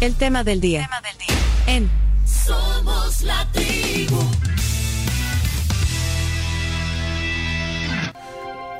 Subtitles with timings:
[0.00, 0.88] El tema del día.
[1.66, 1.90] En
[2.24, 4.16] Somos la tribu.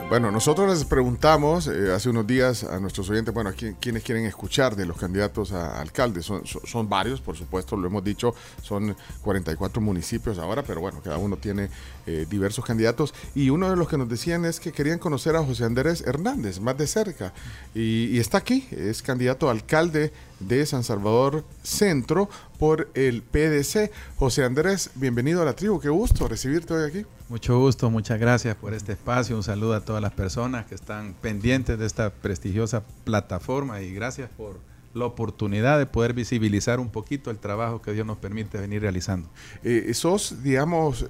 [0.09, 4.25] Bueno, nosotros les preguntamos eh, hace unos días a nuestros oyentes, bueno, ¿quién, quiénes quieren
[4.25, 6.25] escuchar de los candidatos a alcaldes.
[6.25, 11.19] Son, son, varios, por supuesto, lo hemos dicho, son 44 municipios ahora, pero bueno, cada
[11.19, 11.69] uno tiene
[12.07, 13.15] eh, diversos candidatos.
[13.35, 16.61] Y uno de los que nos decían es que querían conocer a José Andrés Hernández
[16.61, 17.33] más de cerca.
[17.75, 23.91] Y, y está aquí, es candidato a alcalde de San Salvador Centro por el PDC.
[24.17, 27.07] José Andrés, bienvenido a la tribu, qué gusto recibirte hoy aquí.
[27.29, 31.15] Mucho gusto, muchas gracias por este espacio, un saludo a todas las personas que están
[31.15, 34.59] pendientes de esta prestigiosa plataforma y gracias por
[34.95, 39.29] la oportunidad de poder visibilizar un poquito el trabajo que Dios nos permite venir realizando.
[39.63, 41.07] Eh, sos, digamos,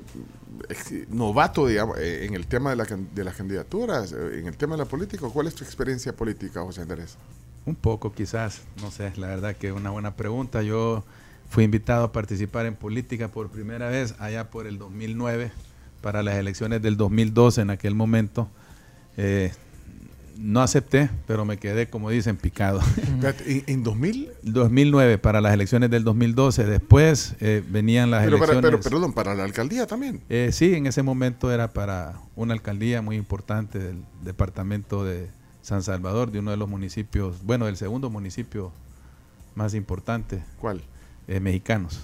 [1.09, 4.75] novato digamos, eh, en el tema de, la, de las candidaturas, eh, en el tema
[4.75, 5.27] de la política.
[5.33, 7.17] ¿Cuál es tu experiencia política, José Andrés?
[7.67, 10.63] Un poco quizás, no sé, la verdad que es una buena pregunta.
[10.63, 11.05] Yo
[11.49, 15.53] fui invitado a participar en política por primera vez allá por el 2009
[16.01, 18.49] para las elecciones del 2012 en aquel momento.
[19.17, 19.53] Eh,
[20.39, 22.81] no acepté, pero me quedé, como dicen, picado.
[23.67, 24.31] ¿En, 2000?
[24.43, 26.65] 2009, para las elecciones del 2012.
[26.65, 28.63] Después eh, venían las elecciones...
[28.63, 30.23] pero, perdón, ¿para la alcaldía también?
[30.31, 35.29] Eh, sí, en ese momento era para una alcaldía muy importante del departamento de
[35.71, 38.73] San Salvador, de uno de los municipios, bueno, del segundo municipio
[39.55, 40.43] más importante.
[40.61, 40.83] ¿Cuál?
[41.41, 42.01] mexicanos.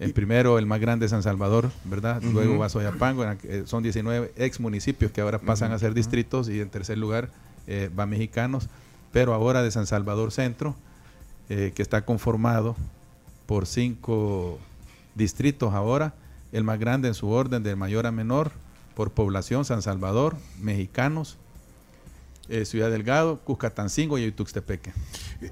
[0.00, 2.22] El primero, el más grande, San Salvador, ¿verdad?
[2.22, 6.60] Luego va Soyapango, eh, son 19 ex municipios que ahora pasan a ser distritos y
[6.60, 7.28] en tercer lugar
[7.66, 8.68] eh, va Mexicanos,
[9.12, 10.74] pero ahora de San Salvador Centro,
[11.50, 12.76] eh, que está conformado
[13.44, 14.58] por cinco
[15.14, 16.14] distritos ahora,
[16.50, 18.52] el más grande en su orden de mayor a menor,
[18.94, 21.36] por población, San Salvador, Mexicanos,
[22.50, 24.92] eh, Ciudad Delgado, Cuscatancingo y Tuxtepeque.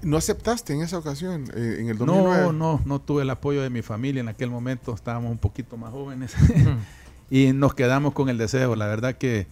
[0.03, 2.43] ¿No aceptaste en esa ocasión, eh, en el 2009?
[2.43, 4.19] No, no, no tuve el apoyo de mi familia.
[4.19, 6.35] En aquel momento estábamos un poquito más jóvenes
[7.31, 8.75] y nos quedamos con el deseo.
[8.75, 9.47] La verdad que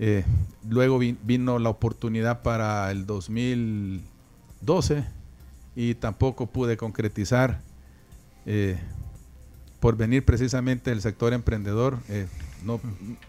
[0.00, 0.24] eh,
[0.68, 5.04] luego vino la oportunidad para el 2012
[5.76, 7.60] y tampoco pude concretizar
[9.78, 11.98] por venir precisamente del sector emprendedor,
[12.64, 12.80] no,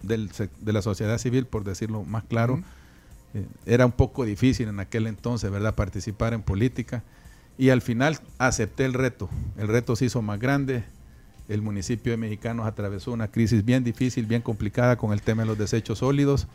[0.02, 2.64] del, de la sociedad civil, por decirlo más claro.
[3.66, 7.04] Era un poco difícil en aquel entonces, ¿verdad?, participar en política.
[7.58, 9.30] Y al final acepté el reto.
[9.58, 10.84] El reto se hizo más grande.
[11.50, 15.48] El municipio de Mexicanos atravesó una crisis bien difícil, bien complicada con el tema de
[15.48, 16.48] los desechos sólidos.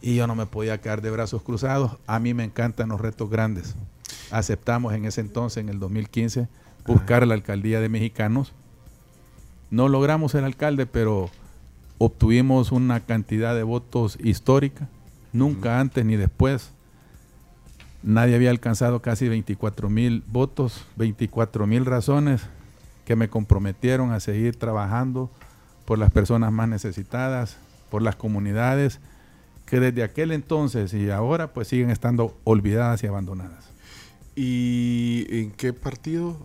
[0.00, 1.98] Y yo no me podía quedar de brazos cruzados.
[2.06, 3.74] A mí me encantan los retos grandes.
[4.30, 6.48] Aceptamos en ese entonces, en el 2015,
[6.86, 8.52] buscar la alcaldía de Mexicanos.
[9.70, 11.30] No logramos el alcalde, pero
[11.98, 14.88] obtuvimos una cantidad de votos histórica
[15.32, 16.70] Nunca antes ni después.
[18.02, 22.42] Nadie había alcanzado casi 24 mil votos, 24 mil razones
[23.04, 25.30] que me comprometieron a seguir trabajando
[25.84, 27.58] por las personas más necesitadas,
[27.90, 29.00] por las comunidades
[29.66, 33.70] que desde aquel entonces y ahora pues siguen estando olvidadas y abandonadas.
[34.34, 36.36] ¿Y en qué partido?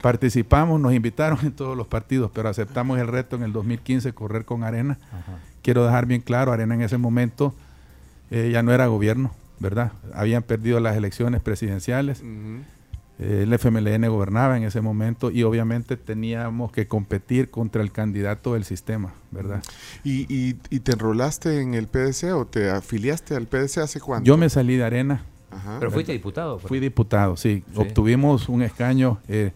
[0.00, 4.44] Participamos, nos invitaron en todos los partidos, pero aceptamos el reto en el 2015 correr
[4.44, 4.98] con Arena.
[5.62, 7.54] Quiero dejar bien claro, Arena en ese momento
[8.30, 9.92] eh, ya no era gobierno, ¿verdad?
[10.12, 12.22] Habían perdido las elecciones presidenciales.
[13.18, 18.54] Eh, el FMLN gobernaba en ese momento y obviamente teníamos que competir contra el candidato
[18.54, 19.62] del sistema, ¿verdad?
[20.02, 24.26] ¿Y, te enrolaste en el PDC o te afiliaste al PDC hace cuánto?
[24.26, 25.24] Yo me salí de Arena.
[25.78, 26.58] Pero fuiste diputado.
[26.58, 27.62] Fui diputado, sí.
[27.76, 29.52] Obtuvimos un escaño, eh,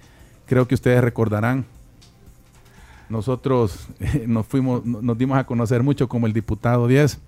[0.46, 1.64] creo que ustedes recordarán,
[3.08, 3.88] nosotros
[4.26, 7.18] nos fuimos, nos dimos a conocer mucho como el diputado 10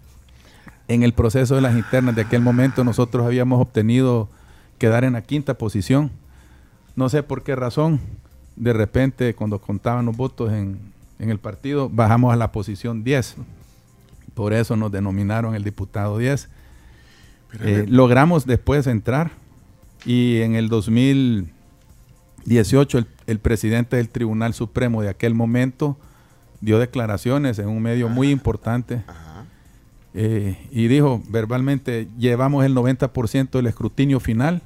[0.90, 4.28] en el proceso de las internas de aquel momento nosotros habíamos obtenido
[4.76, 6.10] quedar en la quinta posición.
[6.96, 8.00] No sé por qué razón,
[8.56, 10.80] de repente cuando contaban los votos en,
[11.20, 13.36] el partido, bajamos a la posición 10.
[14.34, 16.48] Por eso nos denominaron el diputado 10.
[17.60, 19.30] Eh, logramos después entrar
[20.04, 25.96] y en el 2018 el, el, presidente del Tribunal Supremo de aquel momento
[26.60, 29.04] dio declaraciones en un medio muy importante.
[30.12, 34.62] Eh, y dijo verbalmente, llevamos el 90% del escrutinio final,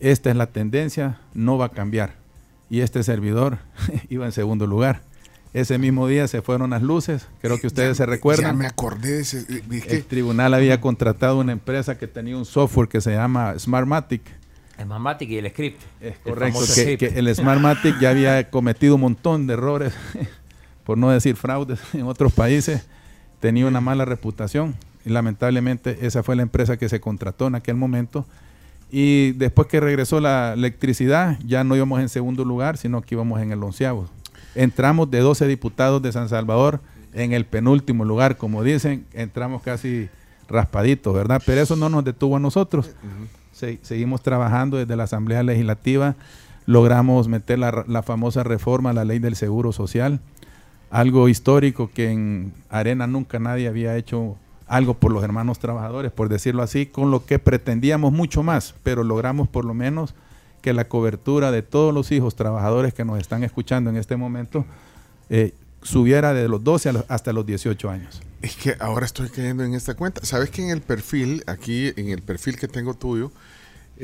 [0.00, 2.14] esta es la tendencia, no va a cambiar.
[2.68, 3.58] Y este servidor
[4.08, 5.02] iba en segundo lugar.
[5.54, 8.46] Ese mismo día se fueron las luces, creo que ustedes se recuerdan.
[8.46, 9.46] Ya me acordé de ese.
[9.86, 14.22] El tribunal había contratado una empresa que tenía un software que se llama Smartmatic.
[14.80, 15.82] Smartmatic y el script.
[16.00, 19.92] Es correcto, que, que, el Smartmatic ya había cometido un montón de errores,
[20.84, 22.86] por no decir fraudes, en otros países
[23.42, 27.74] tenía una mala reputación y lamentablemente esa fue la empresa que se contrató en aquel
[27.74, 28.24] momento
[28.94, 33.40] Y después que regresó la electricidad, ya no íbamos en segundo lugar, sino que íbamos
[33.40, 34.06] en el onceavo.
[34.54, 36.80] Entramos de 12 diputados de San Salvador
[37.14, 40.10] en el penúltimo lugar, como dicen, entramos casi
[40.46, 41.42] raspaditos, ¿verdad?
[41.44, 42.90] Pero eso no nos detuvo a nosotros.
[43.80, 46.14] seguimos trabajando desde la Asamblea Legislativa,
[46.66, 50.20] logramos meter la, la famosa reforma a la ley del Seguro Social,
[50.92, 54.36] algo histórico que en Arena nunca nadie había hecho
[54.66, 59.02] algo por los hermanos trabajadores, por decirlo así, con lo que pretendíamos mucho más, pero
[59.02, 60.14] logramos por lo menos
[60.60, 64.66] que la cobertura de todos los hijos trabajadores que nos están escuchando en este momento
[65.30, 68.20] eh, subiera de los 12 hasta los 18 años.
[68.42, 70.24] Es que ahora estoy cayendo en esta cuenta.
[70.26, 73.32] Sabes que en el perfil, aquí en el perfil que tengo tuyo,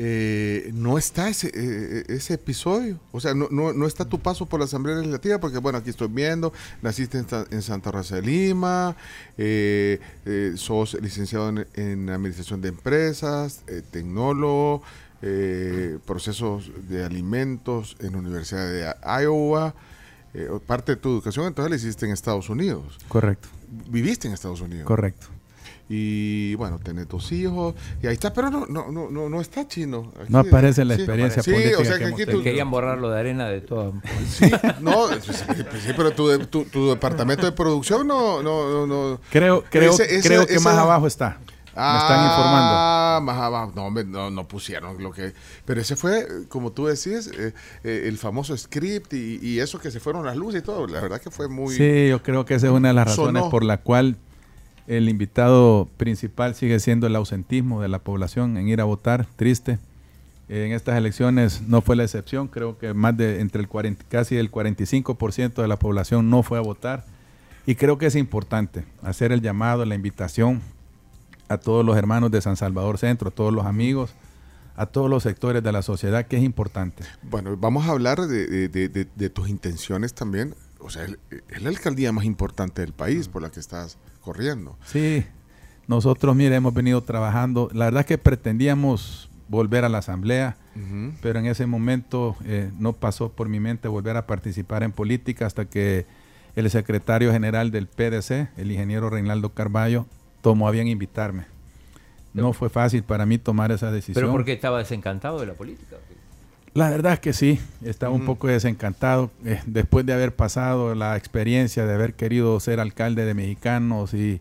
[0.01, 3.01] eh, no está ese, eh, ese episodio.
[3.11, 6.07] O sea, no, no, está tu paso por la Asamblea Legislativa, porque bueno, aquí estoy
[6.07, 8.95] viendo, naciste en, Santa Rosa de Lima,
[9.37, 9.99] eh,
[10.55, 14.83] sos licenciado en, Administración de Empresas, tecnólogo,
[16.05, 19.75] procesos de alimentos en la Universidad de Iowa.
[20.65, 22.97] parte de tu educación entonces la hiciste en Estados Unidos.
[23.09, 23.49] Correcto.
[23.89, 24.85] Viviste en Estados Unidos.
[24.85, 25.27] Correcto
[25.91, 29.67] y bueno, tenés tus hijos y ahí está, pero no no no no, no está
[29.67, 30.13] chino.
[30.27, 31.79] no aparece la experiencia política.
[31.79, 33.93] o sea que, aquí querían borrarlo de arena de todo.
[34.29, 34.51] Sí,
[34.81, 39.19] no, sí, pero tu, tu, tu, departamento de producción no no no.
[39.31, 41.39] Creo creo creo que más abajo está.
[41.75, 42.73] Me están informando.
[42.75, 43.71] Ah, más abajo.
[43.73, 45.33] No, no, no, pusieron lo que.
[45.65, 47.53] Pero ese fue, como tú decías, eh,
[47.85, 50.87] eh, el famoso script y, y, eso que se fueron las luces y todo.
[50.87, 51.73] La verdad que fue muy.
[51.73, 54.17] Sí, yo creo que esa es una de las razones por la cual
[54.89, 59.77] el invitado principal sigue siendo el ausentismo de la población en ir a votar, triste.
[60.49, 64.35] En estas elecciones no fue la excepción, creo que más de entre el 40, casi
[64.35, 67.05] el 45% de la población no fue a votar
[67.67, 70.59] y creo que es importante hacer el llamado, la invitación
[71.49, 74.15] a todos los hermanos de San Salvador Centro, a todos los amigos,
[74.75, 77.03] a todos los sectores de la sociedad, que es importante.
[77.21, 80.55] Bueno, vamos a hablar de, tus intenciones también.
[80.79, 84.77] O sea, es la alcaldía más importante del país por la que estás corriendo.
[84.85, 85.25] Sí,
[85.87, 87.69] nosotros, mire, hemos venido trabajando.
[87.73, 90.55] La verdad es que pretendíamos volver a la asamblea,
[91.21, 95.45] pero en ese momento eh, no pasó por mi mente volver a participar en política
[95.45, 96.05] hasta que
[96.55, 100.05] el secretario general del PDC, el ingeniero Reinaldo Carballo,
[100.41, 101.45] tomó a bien invitarme.
[102.33, 104.13] No fue fácil para mí tomar esa decisión.
[104.13, 105.97] ¿Pero porque estaba desencantado de la política?
[106.73, 111.17] La verdad es que sí, estaba un poco desencantado eh, después de haber pasado la
[111.17, 114.39] experiencia de haber querido ser alcalde de mexicanos y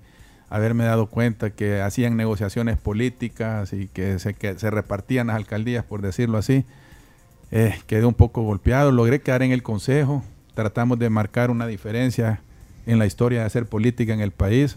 [0.50, 5.84] haberme dado cuenta que hacían negociaciones políticas y que se, que se repartían las alcaldías,
[5.84, 6.64] por decirlo así.
[7.50, 10.22] Eh, quedé un poco golpeado, logré quedar en el consejo,
[10.54, 12.42] tratamos de marcar una diferencia
[12.86, 14.76] en la historia de hacer política en el país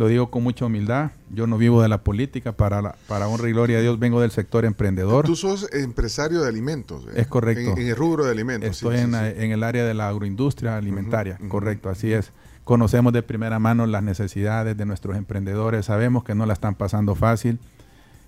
[0.00, 1.10] lo digo con mucha humildad.
[1.28, 4.30] Yo no vivo de la política, para, para honra y gloria a Dios vengo del
[4.30, 5.26] sector emprendedor.
[5.26, 7.04] Tú sos empresario de alimentos.
[7.08, 7.20] ¿eh?
[7.20, 7.76] Es correcto.
[7.76, 8.70] En, el rubro de alimentos.
[8.70, 12.32] Estoy en, el área de la agroindustria alimentaria, correcto, así es.
[12.64, 17.14] Conocemos de primera mano las necesidades de nuestros emprendedores, sabemos que no la están pasando
[17.14, 17.58] fácil.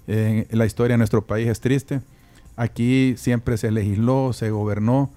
[0.07, 2.03] la historia de nuestro país es triste.
[2.55, 5.11] Aquí siempre se legisló, se gobernó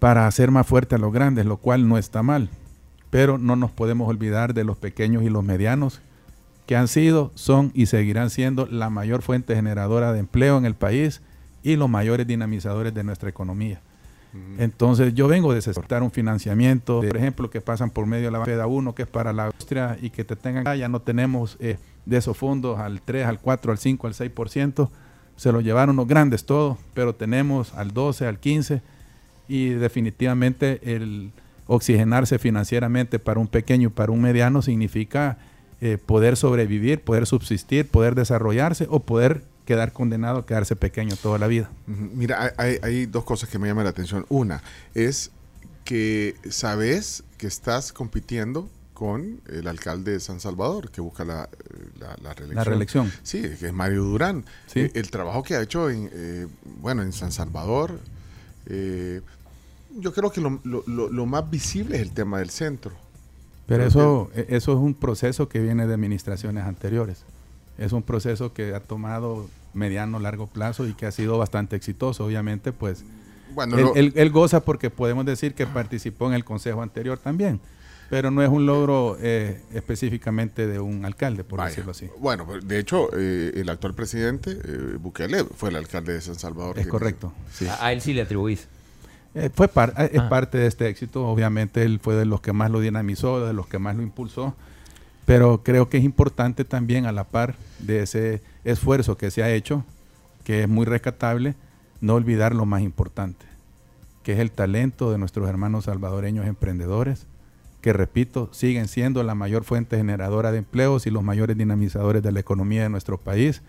[0.00, 2.50] para hacer más fuerte a los grandes, lo cual no está mal
[3.12, 6.00] pero no nos podemos olvidar de los pequeños y los medianos,
[6.64, 10.74] que han sido, son y seguirán siendo la mayor fuente generadora de empleo en el
[10.74, 11.20] país
[11.62, 13.82] y los mayores dinamizadores de nuestra economía.
[14.56, 18.46] Entonces yo vengo de soportar un financiamiento, por ejemplo, que pasan por medio de la
[18.46, 21.76] FEDA 1, que es para la industria y que te tengan, ya no tenemos eh,
[22.06, 24.88] de esos fondos al 3, al 4, al 5, al 6%,
[25.36, 28.80] se lo llevaron los grandes todos, pero tenemos al 12, al 15
[29.48, 31.30] y definitivamente el,
[31.66, 35.38] oxigenarse financieramente para un pequeño y para un mediano significa
[35.80, 41.38] eh, poder sobrevivir, poder subsistir, poder desarrollarse o poder quedar condenado a quedarse pequeño toda
[41.38, 41.70] la vida.
[41.86, 44.26] Mira, hay, dos cosas que me llaman la atención.
[44.28, 44.62] Una
[44.94, 45.30] es
[45.84, 51.48] que sabes que estás compitiendo con el alcalde de San Salvador, que busca la,
[51.98, 52.54] reelección.
[52.54, 53.12] La reelección.
[53.24, 54.44] Sí, que es Mario Durán.
[54.74, 56.46] Eh, el trabajo que ha hecho en, eh,
[56.80, 57.98] bueno, en San Salvador,
[59.96, 62.92] yo creo que lo, más visible es el tema del centro.
[63.66, 67.24] Pero eso, e, eso es un proceso que viene de administraciones anteriores.
[67.78, 72.24] Es un proceso que ha tomado mediano, largo plazo y que ha sido bastante exitoso.
[72.24, 73.04] Obviamente, pues,
[73.54, 77.60] bueno, él, goza porque podemos decir que participó en el consejo anterior también.
[78.10, 82.10] Pero no es un logro eh, específicamente de un alcalde, por decirlo así.
[82.18, 86.34] Bueno, pues, de hecho, eh, el actual presidente, eh, Bukele, fue el alcalde de San
[86.34, 86.78] Salvador.
[86.78, 87.32] Es correcto.
[87.70, 88.68] A, a, él sí le atribuís.
[89.34, 90.28] Eh, fue eh, es ah.
[90.28, 91.26] parte de este éxito.
[91.26, 94.54] Obviamente él fue de los que más lo dinamizó, de los que más lo impulsó.
[95.24, 99.50] Pero creo que es importante también a la par de ese esfuerzo que se ha
[99.50, 99.84] hecho,
[100.44, 101.54] que es muy rescatable,
[102.00, 103.46] no olvidar lo más importante,
[104.24, 107.26] que es el talento de nuestros hermanos salvadoreños emprendedores,
[107.80, 112.32] que repito, siguen siendo la mayor fuente generadora de empleos y los mayores dinamizadores de
[112.32, 113.62] la economía de nuestro país.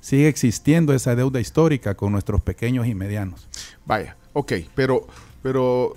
[0.00, 3.48] Sigue existiendo esa deuda histórica con nuestros pequeños y medianos.
[3.84, 5.06] Vaya, ok, pero,
[5.42, 5.96] pero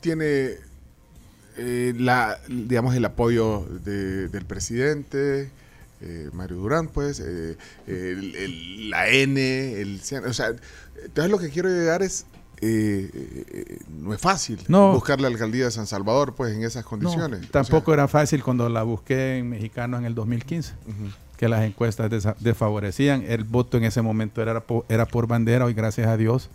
[0.00, 0.56] tiene
[1.56, 5.50] eh, la, digamos, el apoyo del presidente,
[6.00, 7.56] eh, Mario Durán, pues, eh,
[8.88, 10.48] la N, el, o sea,
[11.04, 12.26] entonces lo que quiero llegar es,
[14.00, 17.48] no es fácil buscar la alcaldía de San Salvador, pues, en esas condiciones.
[17.50, 20.72] tampoco era fácil cuando la busqué en Mexicano en el 2015.
[21.36, 22.10] que las encuestas
[22.40, 26.48] desfavorecían, el voto en ese momento era era por bandera, hoy gracias a Dios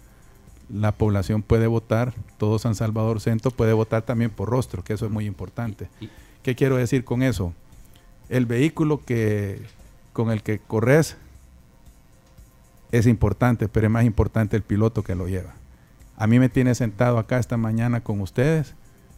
[0.71, 5.05] la población puede votar, todo San Salvador Centro puede votar también por rostro, que eso
[5.05, 5.89] es muy importante.
[6.43, 7.53] ¿Qué quiero decir con eso?
[8.29, 9.61] El vehículo que
[10.13, 11.17] con el que corres
[12.91, 15.53] es importante, pero es más importante el piloto que lo lleva.
[16.17, 18.75] A mí me tiene sentado acá esta mañana con ustedes.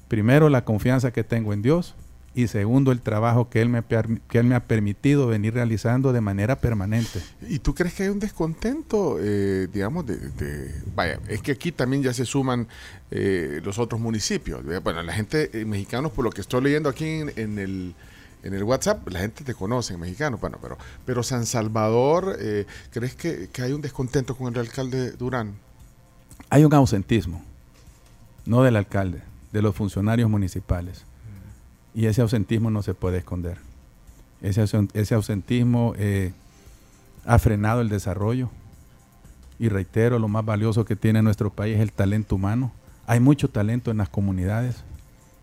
[0.07, 1.95] Primero, la confianza que tengo en Dios
[2.33, 6.21] y segundo, el trabajo que él, me, que él me ha permitido venir realizando de
[6.21, 7.19] manera permanente.
[7.49, 12.03] ¿Y tú crees que hay un descontento, eh, digamos, de, Vaya, es que aquí también
[12.03, 12.67] ya se suman
[13.11, 14.63] eh, los otros municipios.
[14.81, 17.95] Bueno, la gente, eh, mexicanos, por lo que estoy leyendo aquí en, el
[18.43, 22.39] en el WhatsApp la gente te conoce, mexicano, bueno, pero, pero San Salvador,
[22.91, 25.53] ¿crees que, que, hay un descontento con el alcalde Durán?
[26.49, 27.43] Hay un ausentismo,
[28.45, 29.21] no del alcalde,
[29.51, 31.03] de los funcionarios municipales.
[31.93, 33.57] Y ese ausentismo no se puede esconder.
[34.41, 36.33] Ese, ese ausentismo eh,
[37.25, 38.49] ha frenado el desarrollo.
[39.59, 42.71] Y reitero, lo más valioso que tiene nuestro país es el talento humano.
[43.05, 44.83] Hay mucho talento en las comunidades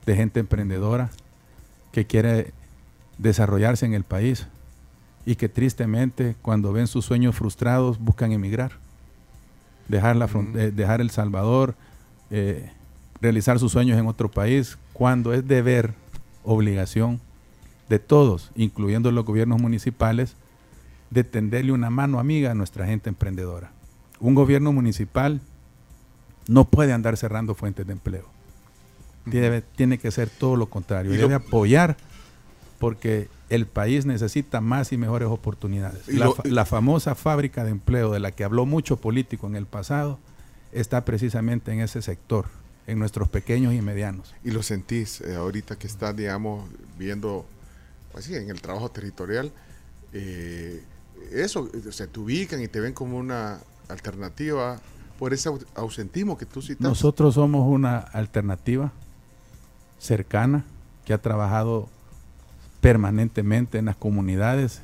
[0.06, 1.10] de gente emprendedora
[1.92, 2.52] que quiere
[3.18, 4.46] desarrollarse en el país
[5.26, 8.72] y que tristemente cuando ven sus sueños frustrados buscan emigrar,
[9.86, 11.74] dejar, la eh, dejar El Salvador,
[12.30, 12.72] eh,
[13.20, 15.94] realizar sus sueños en otro país, cuando es deber
[16.48, 17.20] obligación
[17.88, 20.34] de todos, incluyendo los gobiernos municipales,
[21.10, 23.70] de tenderle una mano amiga a nuestra gente emprendedora.
[24.20, 25.40] Un gobierno municipal
[26.48, 28.24] no puede andar cerrando fuentes de empleo.
[29.76, 31.12] tiene que ser todo lo contrario.
[31.12, 31.96] Debe apoyar
[32.78, 36.08] porque el país necesita más y mejores oportunidades.
[36.08, 40.18] La, la, famosa fábrica de empleo de la que habló mucho político en el pasado
[40.72, 42.46] está precisamente en ese sector
[42.88, 44.34] en nuestros pequeños y medianos.
[44.42, 46.68] ¿Y lo sentís eh, ahorita que estás, digamos,
[46.98, 47.46] viendo,
[48.12, 49.52] pues sí, en el trabajo territorial?
[50.12, 50.82] Eh,
[51.30, 54.80] eso, se te ubican y te ven como una alternativa
[55.18, 56.80] por ese ausentismo que tú citas.
[56.80, 58.90] Nosotros somos una alternativa
[59.98, 60.64] cercana
[61.04, 61.88] que ha trabajado
[62.80, 64.80] permanentemente en las comunidades.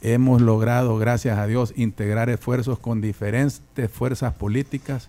[0.00, 5.08] Hemos logrado, gracias a Dios, integrar esfuerzos con diferentes fuerzas políticas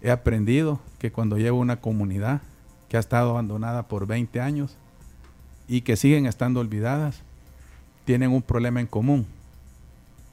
[0.00, 2.42] He aprendido que cuando llevo una comunidad
[2.88, 4.76] que ha estado abandonada por 20 años
[5.68, 7.22] y que siguen estando olvidadas,
[8.04, 9.26] tienen un problema en común.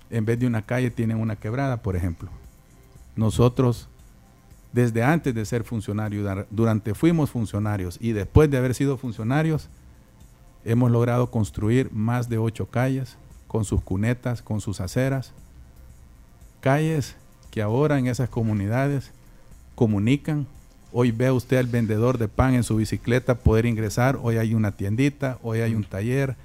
[0.09, 2.29] En vez de una calle tienen una quebrada, por ejemplo.
[3.15, 3.89] Nosotros,
[4.71, 9.69] desde antes de ser funcionarios, durante fuimos funcionarios y después de haber sido funcionarios,
[10.63, 13.17] hemos logrado construir más de ocho calles
[13.47, 15.33] con sus cunetas, con sus aceras.
[16.61, 17.15] Calles
[17.51, 19.11] que ahora en esas comunidades
[19.75, 20.47] comunican.
[20.97, 24.17] Hoy ve usted al vendedor de pan en su bicicleta poder ingresar.
[24.23, 26.37] Hoy hay una tiendita, hoy hay un taller,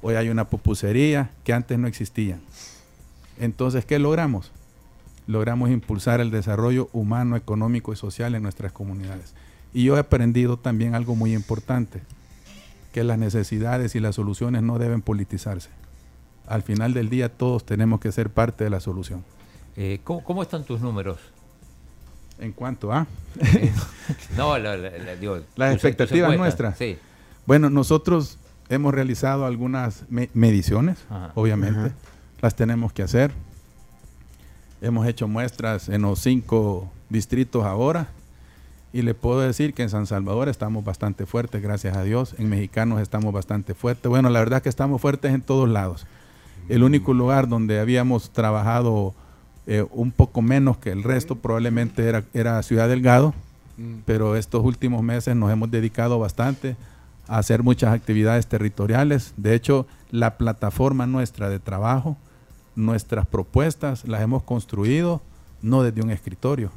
[0.00, 2.40] hoy hay una pupusería que antes no existían.
[3.38, 4.50] Entonces, ¿qué logramos?
[5.26, 9.34] Logramos impulsar el desarrollo humano, económico y social en nuestras comunidades.
[9.74, 12.00] Y yo he aprendido también algo muy importante,
[12.94, 15.68] que las necesidades y las soluciones no deben politizarse.
[16.46, 19.22] Al final del día todos tenemos que ser parte de la solución.
[19.76, 21.18] Eh, ¿cómo, están tus números?
[22.40, 23.06] En cuanto a...
[24.36, 26.78] no, las expectativas nuestras.
[26.78, 26.98] Sí.
[27.46, 30.98] Bueno, nosotros hemos realizado algunas mediciones,
[31.34, 31.92] obviamente.
[32.40, 33.32] Las tenemos que hacer.
[34.80, 38.08] Hemos hecho muestras en los cinco distritos ahora.
[38.92, 42.34] Y le puedo decir que en San Salvador estamos bastante fuertes, gracias a Dios.
[42.38, 44.08] En Mexicanos estamos bastante fuertes.
[44.08, 46.06] Bueno, la verdad que estamos fuertes en todos lados.
[46.68, 49.14] El único lugar donde habíamos trabajado
[49.70, 53.34] eh, un poco menos que el resto, probablemente era, era Ciudad Delgado,
[53.76, 53.96] mm.
[54.06, 56.74] pero estos últimos meses nos hemos dedicado bastante
[57.26, 59.34] a hacer muchas actividades territoriales.
[59.36, 62.16] De hecho, la plataforma nuestra de trabajo,
[62.76, 65.20] nuestras propuestas, las hemos construido
[65.60, 66.70] no desde un escritorio.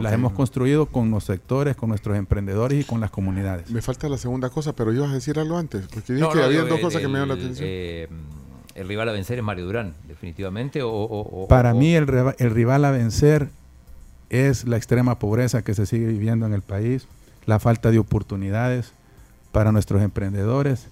[0.00, 3.70] Las hemos construido con los sectores, con nuestros emprendedores y con las comunidades.
[3.70, 6.62] Me falta la segunda cosa, pero ibas a decir algo antes, porque dije que había
[6.64, 7.68] dos cosas que me llaman la atención.
[7.70, 8.08] Eh,
[8.74, 10.80] el rival a vencer es Mario Durán, definitivamente.
[10.82, 12.06] O, Para mí el,
[12.38, 13.48] el rival a vencer
[14.30, 17.06] es la extrema pobreza que se sigue viviendo en el país,
[17.46, 18.92] la falta de oportunidades
[19.52, 20.88] para nuestros emprendedores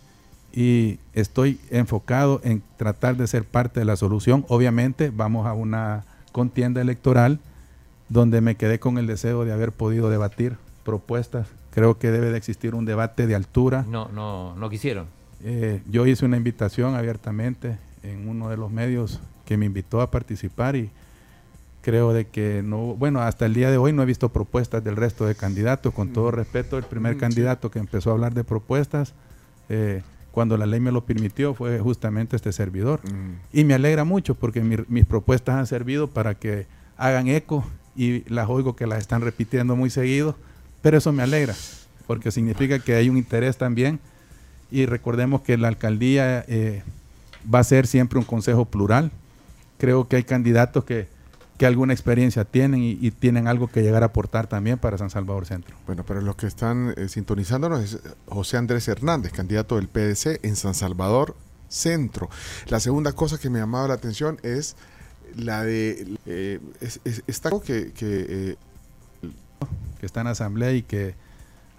[0.53, 4.45] y estoy enfocado en tratar de ser parte de la solución.
[4.49, 7.39] Obviamente vamos a una contienda electoral
[8.09, 11.47] donde me quedé con el deseo de haber podido debatir propuestas.
[11.71, 13.85] Creo que debe de existir un debate de altura.
[13.89, 15.07] No, no, no quisieron.
[15.43, 20.11] Eh, yo hice una invitación abiertamente en uno de los medios que me invitó a
[20.11, 20.91] participar y
[21.83, 24.97] creo de que no, bueno, hasta el día de hoy no he visto propuestas del
[24.97, 25.95] resto de candidatos.
[25.95, 29.15] Con todo respeto, el primer mm, candidato que empezó a hablar de propuestas,
[29.69, 33.01] eh, cuando la ley me lo permitió, fue justamente este servidor.
[33.05, 33.59] Mm.
[33.59, 36.67] Y me alegra mucho porque mis propuestas han servido para que
[36.97, 37.65] hagan eco
[37.97, 40.37] y las oigo que las están repitiendo muy seguido,
[40.83, 41.55] pero eso me alegra
[42.11, 44.01] porque significa que hay un interés también
[44.71, 46.83] y recordemos que la alcaldía eh,
[47.53, 49.11] va a ser siempre un consejo plural.
[49.79, 51.09] Creo que hay candidatos que,
[51.61, 55.45] que alguna experiencia tienen y, tienen algo que llegar a aportar también para San Salvador
[55.45, 55.77] Centro.
[55.87, 60.57] Bueno, pero los que están eh, sintonizándonos es José Andrés Hernández, candidato del PDC en
[60.57, 61.37] San Salvador
[61.69, 62.31] Centro.
[62.69, 64.75] La segunda cosa que me llamaba la atención es
[65.37, 66.61] la de eh,
[67.27, 68.57] esta que, que, eh,
[70.01, 71.15] que está en asamblea y que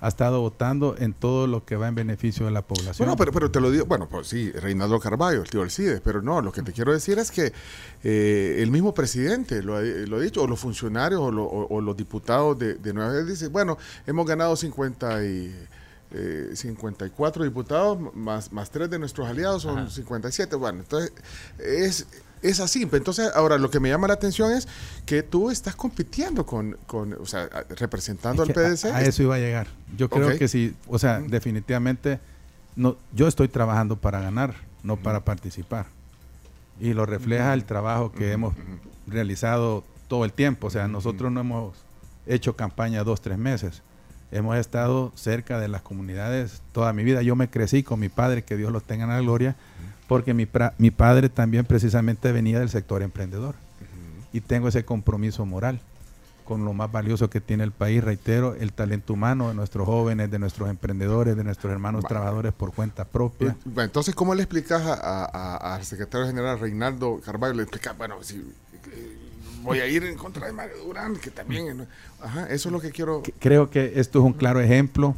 [0.02, 2.96] ha estado votando en todo lo que va en beneficio de la población.
[2.98, 6.24] Bueno, pero, pero te lo digo, bueno, pues sí, Reinaldo Carballo, el tío Alcides, pero
[6.24, 7.54] no, lo que te quiero decir es que
[8.04, 12.94] eh, el mismo presidente lo ha, dicho, o los funcionarios o, los diputados de, de
[12.94, 15.56] Nueva York dicen, bueno, hemos ganado 50 y...
[16.54, 20.58] 54 diputados más, más 3 de nuestros aliados son 57.
[20.58, 21.14] Bueno, entonces
[21.58, 22.06] es,
[22.42, 22.88] es así.
[22.92, 24.68] Entonces, ahora lo que me llama la atención es
[25.06, 28.86] que tú estás compitiendo con, con o sea, representando al PDC.
[28.86, 29.68] A, eso iba a llegar.
[29.98, 32.20] Yo creo que sí, o sea, definitivamente,
[32.76, 35.86] no, yo estoy trabajando para ganar, no para participar.
[36.80, 38.56] Y lo refleja el trabajo que hemos
[39.06, 40.68] realizado todo el tiempo.
[40.68, 41.76] O sea, nosotros no hemos
[42.26, 43.84] hecho campaña dos, tres meses.
[44.32, 47.22] Hemos estado cerca de las comunidades toda mi vida.
[47.22, 49.56] Yo me crecí con mi padre, que Dios lo tenga en la gloria
[50.12, 50.46] porque mi,
[50.78, 53.56] mi padre también precisamente venía del sector emprendedor
[54.34, 55.80] y tengo ese compromiso moral
[56.44, 60.30] con lo más valioso que tiene el país, reitero, el talento humano de nuestros jóvenes,
[60.30, 63.56] de nuestros emprendedores, de nuestros hermanos trabajadores por cuenta propia.
[63.74, 67.54] Pues, entonces, ¿cómo le explicas al secretario general Reinaldo Carvalho?
[67.54, 69.18] Le explicas, bueno, si eh,
[69.64, 71.88] voy a ir en contra de Mario Durán, que también...
[72.22, 73.24] Ajá, eso es lo que quiero...
[73.40, 75.16] Creo que esto es un claro ejemplo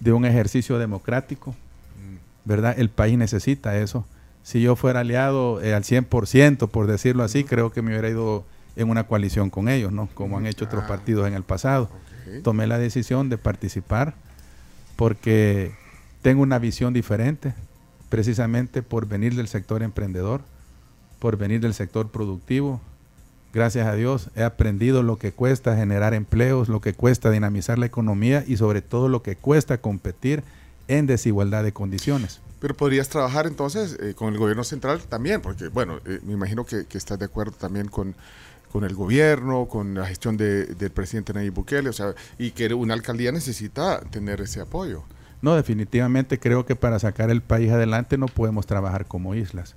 [0.00, 2.48] de un ejercicio democrático, mm.
[2.48, 2.74] ¿verdad?
[2.76, 4.04] El país necesita eso
[4.44, 8.44] si yo fuera aliado eh, al 100%, por decirlo así, creo que me hubiera ido
[8.76, 10.08] en una coalición con ellos, ¿no?
[10.12, 10.86] Como han hecho otros ah.
[10.86, 11.88] partidos en el pasado.
[12.42, 14.14] Tomé la decisión de participar
[14.96, 15.72] porque
[16.22, 17.54] tengo una visión diferente,
[18.10, 20.42] precisamente por venir del sector emprendedor,
[21.18, 22.80] por venir del sector productivo.
[23.54, 27.86] Gracias a Dios he aprendido lo que cuesta generar empleos, lo que cuesta dinamizar la
[27.86, 30.42] economía y sobre todo lo que cuesta competir
[30.88, 32.40] en desigualdad de condiciones.
[32.64, 36.64] Pero podrías trabajar entonces eh, con el gobierno central también, porque bueno, eh, me imagino
[36.64, 38.14] que, estás de acuerdo también con,
[38.72, 42.94] con el gobierno, con la gestión del presidente Nayib Bukele, o sea, y que una
[42.94, 45.02] alcaldía necesita tener ese apoyo.
[45.42, 49.74] No, definitivamente creo que para sacar el país adelante no podemos trabajar como islas.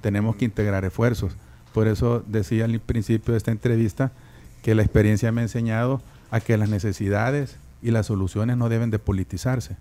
[0.00, 1.36] Tenemos que integrar esfuerzos.
[1.72, 4.10] Por eso decía al principio de esta entrevista
[4.64, 8.90] que la experiencia me ha enseñado a que las necesidades y las soluciones no deben
[8.90, 9.76] de politizarse.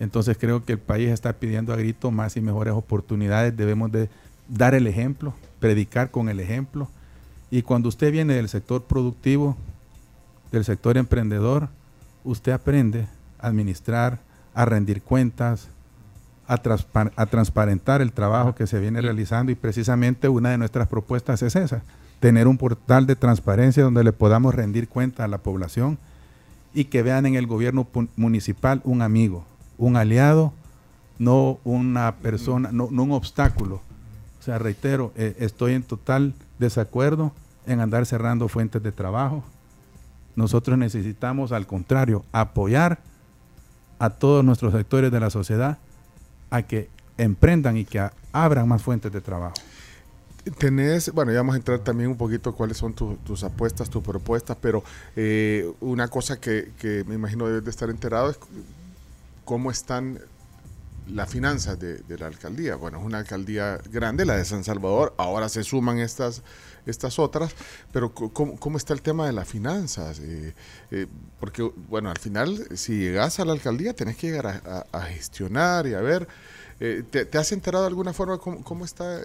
[0.00, 3.56] Entonces creo que el país está pidiendo a grito más y mejores oportunidades.
[3.56, 4.08] Debemos de
[4.48, 6.88] dar el ejemplo, predicar con el ejemplo.
[7.50, 9.56] Y cuando usted viene del sector productivo,
[10.50, 11.68] del sector emprendedor,
[12.24, 13.06] usted aprende
[13.38, 14.18] a administrar,
[14.54, 15.68] a rendir cuentas,
[16.48, 16.54] a,
[17.16, 21.54] a, transparentar el trabajo que se viene realizando y precisamente una de nuestras propuestas es
[21.54, 21.82] esa,
[22.18, 25.98] tener un portal de transparencia donde le podamos rendir cuenta a la población
[26.74, 27.86] y que vean en el gobierno
[28.16, 29.44] municipal un amigo,
[29.80, 30.52] un aliado,
[31.18, 33.80] no una persona, no, un obstáculo.
[34.38, 37.32] O sea, reitero, eh, estoy en total desacuerdo
[37.66, 39.42] en andar cerrando fuentes de trabajo.
[40.36, 43.00] Nosotros necesitamos, al contrario, apoyar
[43.98, 45.78] a todos nuestros sectores de la sociedad
[46.50, 49.54] a que emprendan y que abran más fuentes de trabajo.
[50.58, 54.56] Tenés, bueno, ya vamos a entrar también un poquito cuáles son tus apuestas, tus propuestas,
[54.60, 54.82] pero
[55.16, 58.38] eh, una cosa que, que, me imagino debes de estar enterado es
[59.44, 60.20] cómo están
[61.12, 62.76] las finanzas de, la alcaldía.
[62.76, 66.42] Bueno, es una alcaldía grande, la de San Salvador, ahora se suman estas,
[66.86, 67.54] estas otras,
[67.92, 70.20] pero ¿cómo, está el tema de las finanzas?
[70.20, 70.54] Eh,
[70.90, 71.06] eh,
[71.38, 75.94] porque, bueno, al final, si llegas a la alcaldía, tenés que llegar a, gestionar y
[75.94, 76.28] a ver.
[76.82, 79.24] Eh, ¿te, has enterado de alguna forma cómo, está eh,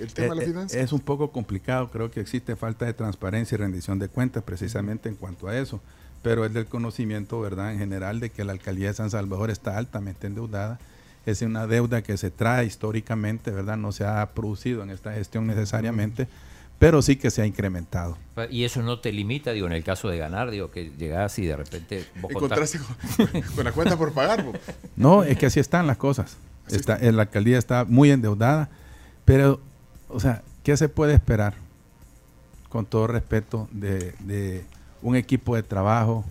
[0.00, 0.78] el tema de la finanza?
[0.78, 5.08] Es un poco complicado, creo que existe falta de transparencia y rendición de cuentas precisamente
[5.08, 5.80] en cuanto a eso,
[6.24, 9.78] pero es del conocimiento, ¿verdad?, en general de que la alcaldía de San Salvador está
[9.78, 10.80] altamente endeudada.
[11.26, 13.76] Es una deuda que se trae históricamente, ¿verdad?
[13.76, 16.26] No se ha producido en esta gestión necesariamente
[16.78, 18.18] pero sí que se ha incrementado.
[18.50, 21.46] Y eso no te limita, digo, en el caso de ganar, digo, que llegas y
[21.46, 22.04] de repente...
[22.28, 22.78] Encontraste
[23.54, 24.44] con, la cuenta por pagar.
[24.96, 26.36] no, es que así están las cosas.
[26.68, 28.68] Está, la alcaldía está muy endeudada,
[29.24, 29.60] pero,
[30.08, 31.54] o sea, ¿qué se puede esperar?
[32.68, 34.64] Con todo respeto, de, de
[35.04, 36.24] un equipo de trabajo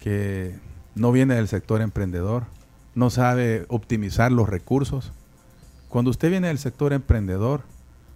[0.00, 0.54] que
[0.96, 2.42] no viene del sector emprendedor,
[2.96, 5.12] no sabe optimizar los recursos.
[5.88, 7.62] Cuando usted viene del sector emprendedor,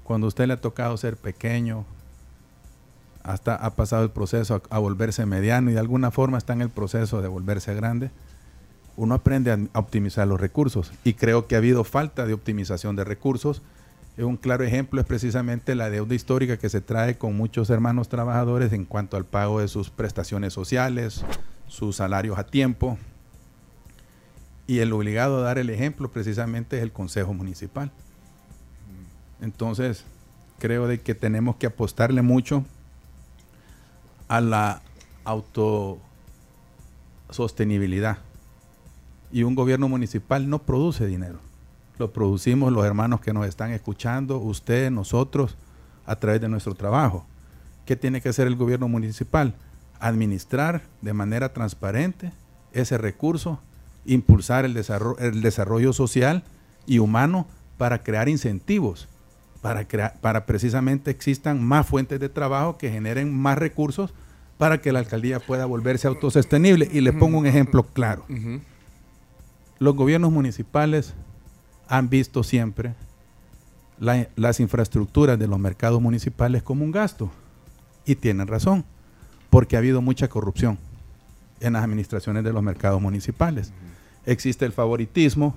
[0.03, 1.85] cuando usted le ha tocado ser pequeño,
[3.23, 6.71] hasta ha pasado el proceso a, volverse mediano y de alguna forma está en el
[6.71, 8.11] proceso de volverse grande,
[8.97, 10.93] uno aprende a, optimizar los recursos.
[11.05, 13.63] Y creo que ha habido falta de optimización de recursos.
[14.19, 18.75] Un claro ejemplo es precisamente la deuda histórica que se trae con muchos hermanos trabajadores
[18.75, 21.25] en cuanto al pago de sus prestaciones sociales,
[21.67, 22.99] sus salarios a tiempo.
[24.67, 27.91] Y el obligado a dar el ejemplo precisamente es el Consejo Municipal.
[29.41, 30.05] Entonces,
[30.59, 32.67] creo de que tenemos que apostarle mucho
[34.29, 34.83] a la
[35.25, 38.19] autosostenibilidad.
[39.33, 41.39] Y un gobierno municipal no produce dinero.
[42.03, 45.57] Lo producimos los hermanos que nos están escuchando, usted, nosotros,
[46.05, 47.25] a través de nuestro trabajo.
[47.87, 49.55] ¿Qué tiene que hacer el gobierno municipal?
[50.01, 52.33] Administrar de manera transparente
[52.73, 53.61] ese recurso,
[54.05, 56.43] impulsar el desarrollo, el desarrollo social
[56.87, 57.47] y humano
[57.79, 59.07] para crear incentivos
[59.61, 64.13] para, crear, para precisamente existan más fuentes de trabajo que generen más recursos
[64.59, 66.89] para que la alcaldía pueda volverse autosostenible.
[66.93, 68.25] Y les pongo un ejemplo claro.
[69.79, 71.15] Los gobiernos municipales
[71.89, 72.95] han visto siempre
[73.99, 77.31] las infraestructuras de los mercados municipales como un gasto.
[78.05, 78.85] Y tienen razón,
[79.49, 80.79] porque ha habido mucha corrupción
[81.61, 83.73] en las administraciones de los mercados municipales.
[84.27, 85.55] Existe el favoritismo,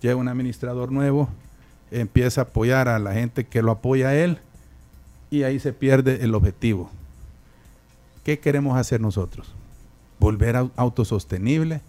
[0.00, 1.28] llega un administrador nuevo
[1.90, 4.38] empieza a apoyar a la gente que lo apoya a él
[5.30, 6.90] y ahí se pierde el objetivo.
[8.24, 9.54] ¿Qué queremos hacer nosotros?
[10.18, 11.80] Volver a autosostenible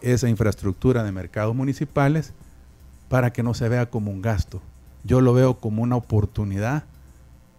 [0.00, 2.32] esa infraestructura de mercados municipales
[3.08, 4.60] para que no se vea como un gasto.
[5.04, 6.84] Yo lo veo como una oportunidad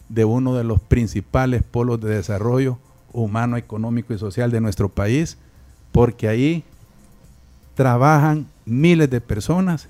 [0.10, 2.78] de uno de los principales polos de desarrollo
[3.14, 5.38] humano, económico y social de nuestro país,
[5.92, 6.64] porque ahí
[7.76, 9.88] trabajan miles de personas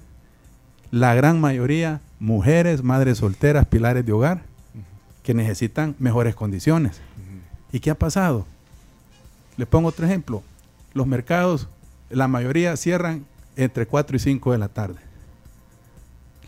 [0.91, 4.41] la gran mayoría mujeres, madres solteras, pilares de hogar,
[5.23, 6.99] que necesitan mejores condiciones.
[7.71, 8.45] ¿Y qué ha pasado?
[9.57, 10.41] Les pongo otro ejemplo.
[10.93, 11.67] Los mercados,
[12.09, 14.99] la mayoría cierran entre 4 y 5 de la tarde.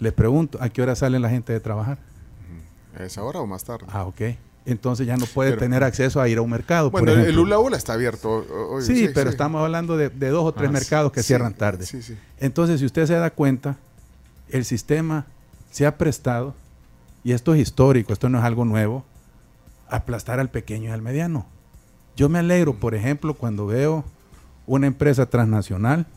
[0.02, 2.00] Les pregunto, ¿a qué hora sale la gente de trabajar?
[2.98, 3.86] ¿A esa hora o más tarde?
[3.88, 4.22] Ah, ok.
[4.66, 6.90] Entonces ya no puede tener acceso a ir a un mercado.
[6.90, 8.82] Bueno, el Ula Ula está abierto hoy.
[8.82, 11.86] Sí, pero estamos hablando de, dos o tres ah, mercados que cierran tarde.
[12.40, 13.78] Entonces, si usted se da cuenta,
[14.50, 15.28] el sistema
[15.70, 16.56] se ha prestado,
[17.24, 19.06] y esto es histórico, esto no es algo nuevo,
[19.88, 21.46] aplastar al pequeño y al mediano.
[22.16, 24.04] Yo me alegro, por ejemplo, cuando veo
[24.66, 26.08] una empresa transnacional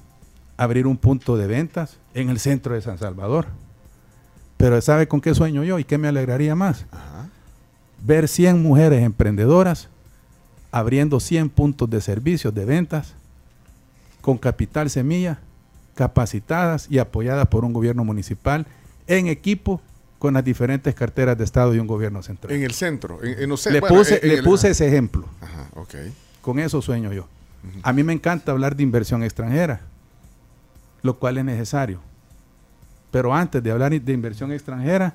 [0.57, 3.47] abrir un punto de ventas en el centro de San Salvador.
[4.57, 6.87] Pero ¿sabe con qué sueño yo y qué me alegraría más?
[8.03, 9.89] Ver 100 mujeres emprendedoras
[10.71, 13.15] abriendo 100 puntos de servicios de ventas
[14.21, 15.39] con capital semilla
[15.95, 18.67] capacitadas y apoyadas por un gobierno municipal
[19.07, 19.81] en equipo
[20.19, 22.53] con las diferentes carteras de Estado y un gobierno central.
[22.53, 25.29] En el centro, en, le puse, le puse ese ejemplo.
[26.41, 27.29] Con eso sueño yo.
[27.83, 29.81] A mí me encanta hablar de inversión extranjera,
[31.03, 32.01] lo cual es necesario.
[33.15, 35.15] Pero antes de hablar de inversión extranjera,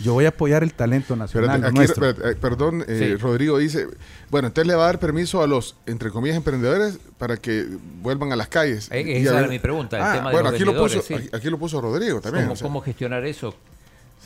[0.00, 1.64] yo voy a apoyar el talento nacional.
[1.64, 3.86] Eh, perdón, eh, Rodrigo dice,
[4.28, 7.66] bueno, entonces le va a dar permiso a los, entre comillas, emprendedores para que
[8.02, 8.90] vuelvan a las calles.
[8.92, 11.80] Eh, esa era mi pregunta, el ah, tema bueno, aquí, lo puso, aquí, lo puso
[11.80, 12.52] Rodrigo también.
[12.60, 13.54] ¿Cómo, gestionar eso?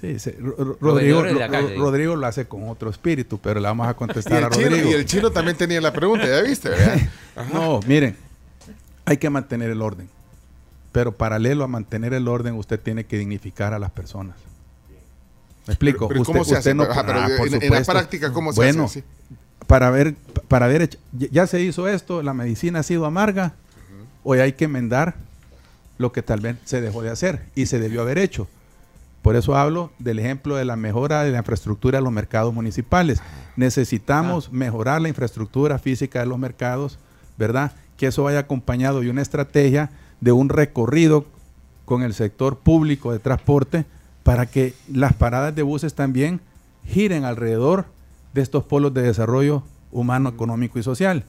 [0.01, 0.17] Sí,
[0.81, 1.23] Rodrigo,
[1.77, 4.91] Rodrigo, lo hace con otro espíritu, pero le vamos a contestar a Rodrigo.
[4.91, 6.71] y el chino también tenía la pregunta, ¿ya viste?
[7.55, 8.17] no, miren,
[9.05, 10.09] hay que mantener el orden.
[10.93, 14.37] Pero paralelo a mantener el orden, usted tiene que dignificar a las personas.
[15.67, 16.09] Me explico.
[16.09, 16.71] ¿Cómo se hace?
[16.71, 19.05] en, la práctica, ¿cómo se hace?
[19.67, 20.15] Para ver,
[20.49, 23.55] para ver, ya se hizo esto, la medicina ha sido amarga,
[24.23, 25.15] hoy hay que enmendar
[25.99, 28.49] lo que tal vez se dejó de hacer y se debió haber hecho.
[29.23, 33.23] Por eso hablo del ejemplo de la mejora de la infraestructura de los mercados municipales.
[33.55, 34.51] Necesitamos ah.
[34.53, 36.99] mejorar la infraestructura física de los mercados,
[37.39, 37.73] ¿verdad?
[37.97, 39.91] Que eso vaya acompañado de una estrategia,
[40.23, 41.27] de un recorrido
[41.85, 43.85] con el sector público de transporte
[44.23, 46.41] para que las paradas de buses también
[46.87, 47.87] giren alrededor
[48.33, 51.25] de estos polos de desarrollo humano, económico y social.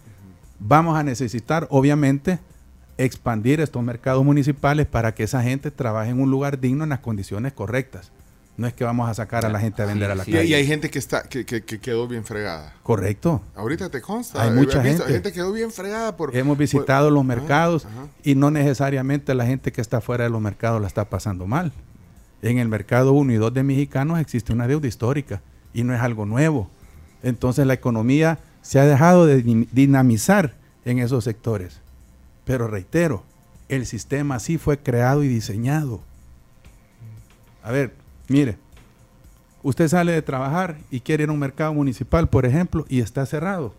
[0.59, 2.39] Vamos a necesitar, obviamente,
[2.99, 6.99] expandir estos mercados municipales para que esa gente trabaje en un lugar digno en las
[6.99, 8.11] condiciones correctas.
[8.55, 10.45] No es que vamos a sacar a la gente a vender a la calle.
[10.45, 12.75] Y hay gente que está que, que, quedó bien fregada.
[12.83, 13.41] Correcto.
[13.55, 14.43] Ahorita te consta.
[14.43, 15.03] Hay mucha gente.
[15.05, 16.15] gente quedó bien fregada.
[16.15, 17.87] Por, Hemos visitado los mercados
[18.23, 21.71] y no necesariamente la gente que está fuera de los mercados la está pasando mal.
[22.43, 25.41] En el mercado 1 y 2 de mexicanos existe una deuda histórica
[25.73, 26.69] y no es algo nuevo.
[27.23, 30.53] Entonces la economía se ha dejado de dinamizar
[30.85, 31.79] en esos sectores.
[32.45, 33.23] Pero reitero,
[33.69, 36.01] el sistema así fue creado y diseñado.
[37.63, 37.93] A ver,
[38.27, 38.57] mire,
[39.61, 43.25] usted sale de trabajar y quiere ir a un mercado municipal, por ejemplo, y está
[43.25, 43.73] cerrado.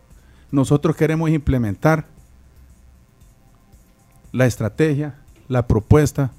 [0.50, 2.06] Nosotros queremos implementar
[4.32, 5.14] la estrategia,
[5.48, 6.32] la propuesta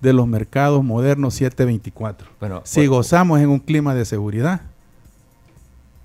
[0.00, 2.28] de los mercados modernos 724.
[2.40, 4.62] Bueno, si gozamos en un clima de seguridad,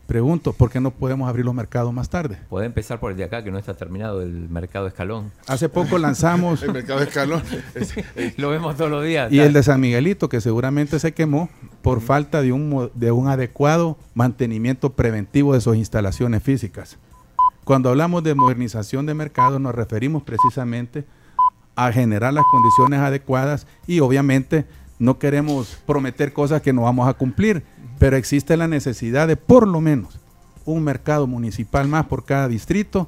[0.08, 2.38] Pregunto, ¿por qué no podemos abrir los mercados más tarde?
[2.50, 5.32] Puede empezar por el de acá, que no está terminado, el mercado escalón.
[5.48, 6.62] Hace poco lanzamos...
[6.64, 7.42] el mercado escalón.
[8.38, 9.32] Lo vemos todos los días.
[9.32, 11.50] Y el de San Miguelito, que seguramente se quemó
[11.82, 16.98] por falta de un, de un adecuado mantenimiento preventivo de sus instalaciones físicas.
[17.64, 21.06] Cuando hablamos de modernización de mercados, nos referimos precisamente
[21.76, 24.66] a generar las condiciones adecuadas y obviamente
[25.00, 27.64] no queremos prometer cosas que no vamos a cumplir
[28.00, 30.20] pero existe la necesidad de por lo menos
[30.66, 33.08] un mercado municipal más por cada distrito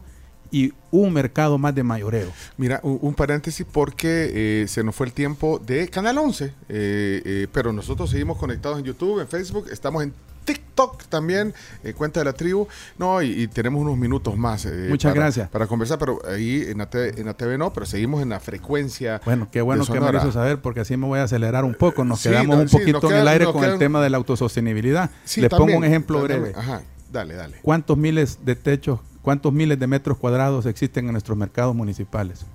[0.51, 2.31] y un mercado más de mayoreo.
[2.57, 7.47] Mira, un, paréntesis porque eh, se nos fue el tiempo de Canal 11, eh, eh,
[7.51, 10.13] pero nosotros seguimos conectados en YouTube, en Facebook, estamos en
[10.45, 11.53] TikTok también,
[11.83, 12.67] eh, cuenta de la tribu.
[12.97, 14.65] No, y, tenemos unos minutos más.
[14.65, 15.49] Eh, Muchas gracias.
[15.49, 18.39] Para conversar, pero ahí en la, TV, en la TV no, pero seguimos en la
[18.39, 19.21] frecuencia.
[19.25, 22.05] Bueno, qué bueno que me hizo saber, porque así me voy a acelerar un poco.
[22.05, 25.09] Nos quedamos un poquito en el aire con el tema de la autosostenibilidad.
[25.35, 26.53] Le pongo un ejemplo breve.
[26.55, 26.81] Ajá,
[27.11, 27.57] dale, dale.
[27.61, 32.45] ¿Cuántos miles de techos, cuántos miles de metros cuadrados existen en nuestros mercados municipales?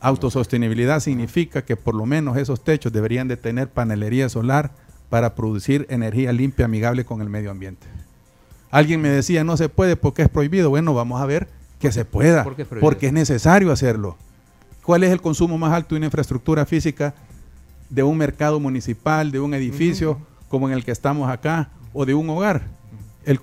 [0.00, 4.72] Autosostenibilidad significa que por lo menos esos techos deberían de tener panelería solar,
[5.08, 7.86] para producir energía limpia, amigable con el medio ambiente.
[8.70, 10.70] Alguien me decía, no se puede porque es prohibido.
[10.70, 12.44] Bueno, vamos a ver que se pueda,
[12.80, 14.16] porque es necesario hacerlo.
[14.82, 17.14] ¿Cuál es el consumo más alto de una infraestructura física
[17.88, 22.14] de un mercado municipal, de un edificio como en el que estamos acá, o de
[22.14, 22.62] un hogar?
[23.24, 23.40] El,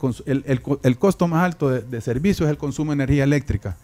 [0.97, 3.77] costo más alto de, de servicio es el consumo de energía eléctrica.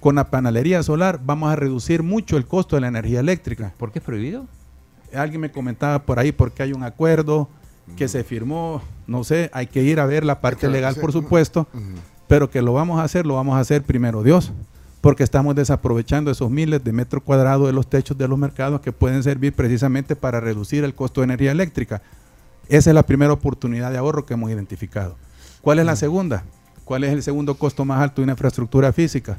[0.00, 3.72] Con la panelería solar vamos a reducir mucho el costo de la energía eléctrica.
[3.78, 4.46] ¿Por qué es prohibido?
[5.14, 7.48] Alguien me comentaba por ahí porque hay un acuerdo
[7.96, 11.66] que se firmó, no sé, hay que ir a ver la parte legal, por supuesto,
[12.26, 14.52] pero que lo vamos a hacer, lo vamos a hacer primero Dios,
[15.00, 18.92] porque estamos desaprovechando esos miles de metros cuadrados de los techos de los mercados que
[18.92, 22.02] pueden servir precisamente para reducir el costo de energía eléctrica.
[22.68, 25.16] Esa es la primera oportunidad de ahorro que hemos identificado.
[25.62, 26.44] ¿Cuál es la segunda?
[26.84, 29.38] ¿Cuál es el segundo costo más alto de una infraestructura física?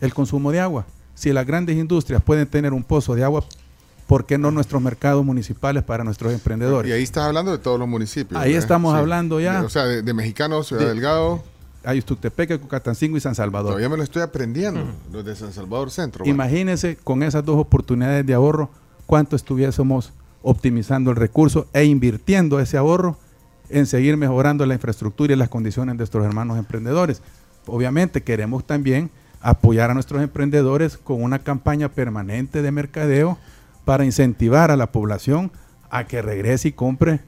[0.00, 0.86] El consumo de agua.
[1.14, 3.44] Si las grandes industrias pueden tener un pozo de agua
[4.06, 6.90] ¿por qué no nuestros mercados municipales para nuestros emprendedores?
[6.90, 8.40] Y ahí estás hablando de todos los municipios.
[8.40, 9.62] Ahí estamos hablando ya.
[9.62, 11.42] o sea, de, Mexicanos, Ciudad Delgado.
[11.84, 13.72] Hay Tuxtepec, Cucatancingo y San Salvador.
[13.72, 14.80] Todavía me lo estoy aprendiendo,
[15.12, 16.24] los de San Salvador Centro.
[16.24, 18.70] Imagínense con esas dos oportunidades de ahorro,
[19.06, 20.12] cuánto estuviésemos
[20.42, 23.18] optimizando el recurso e invirtiendo ese ahorro
[23.68, 27.22] en seguir mejorando la infraestructura y las condiciones de nuestros hermanos emprendedores.
[27.66, 33.38] Obviamente queremos también apoyar a nuestros emprendedores con una campaña permanente de mercadeo
[33.84, 35.52] para incentivar a la población
[35.90, 37.20] a que regrese y compre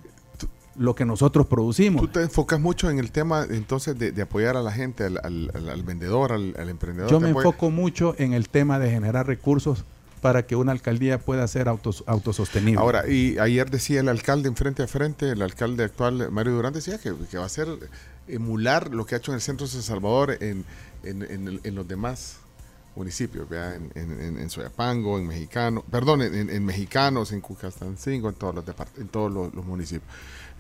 [0.79, 2.03] lo que nosotros producimos.
[2.03, 6.33] Tú te enfocas mucho en el tema entonces de, apoyar a la gente, al, vendedor,
[6.33, 7.11] al, emprendedor.
[7.11, 9.85] Yo me enfoco mucho en el tema de generar recursos
[10.21, 12.81] para que una alcaldía pueda ser autos, autosostenible.
[12.81, 16.73] Ahora, y ayer decía el alcalde en frente a frente, el alcalde actual, Mario Durán,
[16.73, 17.69] decía que, va a ser
[18.27, 20.65] emular lo que ha hecho en el centro de San Salvador en,
[21.05, 22.39] en los demás
[22.97, 28.65] municipios, En, en, en, Soyapango, en Mexicano, perdón, en, Mexicanos, en Cucastancingo, en todos los,
[28.99, 30.11] en todos los, municipios.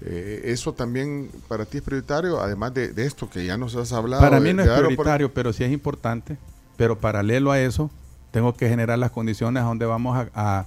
[0.03, 4.22] Eh, eso también para ti es prioritario, además de, esto que ya nos has hablado.
[4.22, 6.37] Para mí no es prioritario, pero sí es importante.
[6.77, 7.90] Pero paralelo a eso,
[8.31, 10.66] tengo que generar las condiciones donde vamos a,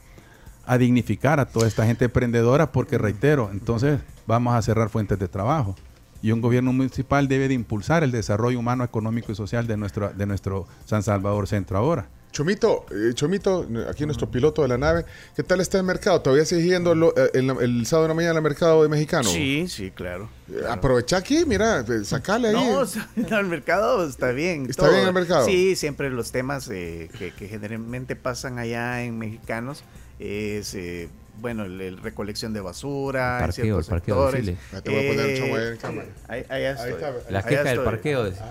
[0.66, 5.28] a dignificar a toda esta gente emprendedora, porque reitero, entonces vamos a cerrar fuentes de
[5.28, 5.76] trabajo
[6.22, 10.10] y un gobierno municipal debe de impulsar el desarrollo humano, económico y social de nuestro,
[10.10, 12.08] de nuestro San Salvador Centro ahora.
[12.32, 15.04] Chomito, eh, Chomito, aquí nuestro piloto de la nave,
[15.36, 16.22] ¿qué tal está el mercado?
[16.22, 19.28] ¿Todavía sigues yendo eh, el, sábado de la mañana al mercado de mexicano?
[19.28, 20.30] Sí, sí, claro.
[20.48, 22.56] Eh, aprovecha aquí, mira, sacale ahí.
[23.16, 24.68] No, el mercado está bien.
[24.70, 25.46] ¿Está bien el mercado?
[25.46, 29.84] Sí, siempre los temas que, que generalmente pasan allá en mexicanos
[30.20, 34.46] es, eh, bueno, el, el recolección de basura, El parqueo, ciertos el parqueo, sectores.
[34.46, 34.58] decile.
[34.72, 36.08] Ya te voy a poner el Eh, chavo ahí en cámara.
[36.28, 36.92] ahí- ahí Ahí estoy.
[36.92, 37.14] está.
[37.32, 38.26] La Ahí queja del parqueo.
[38.26, 38.42] dice.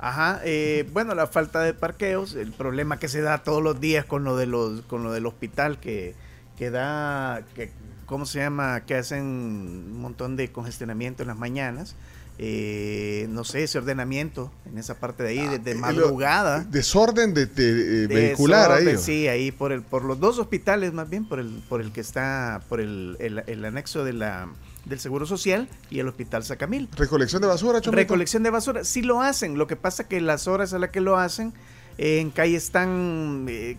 [0.00, 4.04] Ajá, eh, bueno, la falta de parqueos, el problema que se da todos los días
[4.04, 6.14] con lo de los, con lo del hospital que,
[6.56, 7.72] que da, que,
[8.06, 8.82] ¿cómo se llama?
[8.86, 11.96] Que hacen un montón de congestionamiento en las mañanas.
[12.40, 16.62] Eh, no sé, ese ordenamiento en esa parte de ahí, desde Eh, lo- madrugada.
[16.64, 18.96] Desorden de, de- eh, de vehicular ahí.
[18.96, 22.00] Sí, ahí por el, por los dos hospitales más bien, por el, por el que
[22.00, 24.48] está, por el, el, el anexo de la,
[24.84, 26.88] del Seguro Social y el Hospital Sacamil.
[26.96, 27.96] Recolección de basura, Chomito.
[27.96, 29.58] Recolección de basura, sí lo hacen.
[29.58, 31.52] Lo que pasa que las horas a las que lo hacen
[31.98, 33.76] eh, en calles tan eh,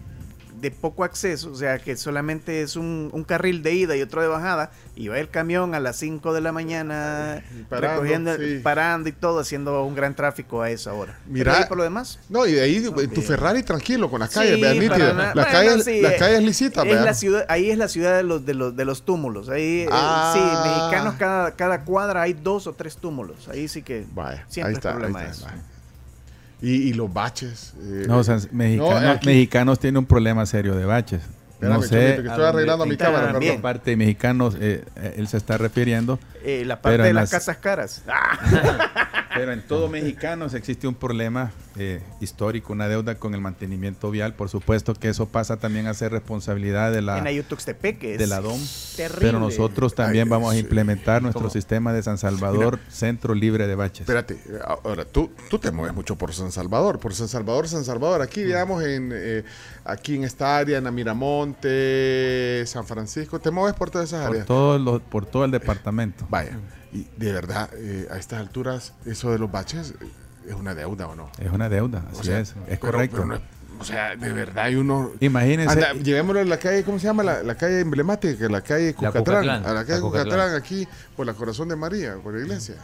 [0.61, 4.21] de poco acceso, o sea que solamente es un, un carril de ida y otro
[4.21, 8.59] de bajada, y va el camión a las 5 de la mañana Parando, recogiendo, sí.
[8.63, 11.17] parando y todo, haciendo un gran tráfico a esa hora.
[11.27, 12.19] Mira- por lo demás.
[12.29, 13.21] No, y de ahí en tu.
[13.21, 15.15] Ferrari tranquilo, con las calles, Sí, vean nítidas.
[15.15, 17.05] Las Bueno, calles, sí, las eh, calles licitas, es vean.
[17.05, 19.49] la ciudad, ahí es la ciudad de los de los de los túmulos.
[19.49, 20.31] Ahí eh, Ah.
[20.33, 23.47] sí, mexicanos cada, cada cuadra hay dos o tres túmulos.
[23.49, 25.45] Ahí sí que Vaya, siempre ahí está, es problema ahí eso.
[25.45, 25.57] vaya.
[26.61, 27.73] Y, y los baches.
[27.81, 31.21] eh, No, o sea, mexicanos, no, aquí- mexicanos tienen un problema serio de baches.
[31.53, 33.53] Espérame, no sé que estoy arreglando mi cámara, También.
[33.55, 33.61] perdón.
[33.61, 37.57] parte de mexicanos eh, eh, él se está refiriendo, Eh, la parte de las- casas
[37.57, 38.01] caras.
[38.07, 44.11] Ah, pero en todo mexicanos existe un problema eh, histórico, una deuda con el mantenimiento
[44.11, 44.33] vial.
[44.35, 48.17] Por supuesto que eso pasa también a ser responsabilidad de la, en Ayutuxtepeque.
[48.17, 48.59] de la DOM.
[48.95, 49.21] terrible.
[49.21, 51.51] Pero nosotros también Ay, vamos a implementar nuestro ¿Cómo?
[51.53, 54.01] sistema de San Salvador, centro libre de baches.
[54.01, 54.37] Espérate,
[54.83, 58.43] ahora tú, tú te mueves mucho por San Salvador, por San Salvador, San Salvador, aquí
[58.43, 59.43] digamos en eh,
[59.85, 64.45] aquí en esta área, en Miramonte, San Francisco, te mueves por todas esas por, áreas.
[64.45, 66.25] todo lo- por todo el departamento.
[66.29, 66.57] Vaya,
[66.91, 70.05] y de verdad, eh, a estas alturas, eso de los baches eh,
[70.47, 71.29] es una deuda o no.
[71.39, 73.15] Es una deuda, O así sea, es, es pero- correcto.
[73.17, 73.41] pero no es-
[73.79, 75.11] o sea, de verdad hay uno...
[75.21, 77.23] Imagínense, Anda, llevémoslo a la calle, ¿cómo se llama?
[77.23, 79.23] La, la calle emblemática, la calle La Cucatlán.
[79.23, 80.25] Cucatlán, a la calle la Cucatlán.
[80.25, 82.75] Cucatlán, aquí, por la Corazón de María, por la iglesia.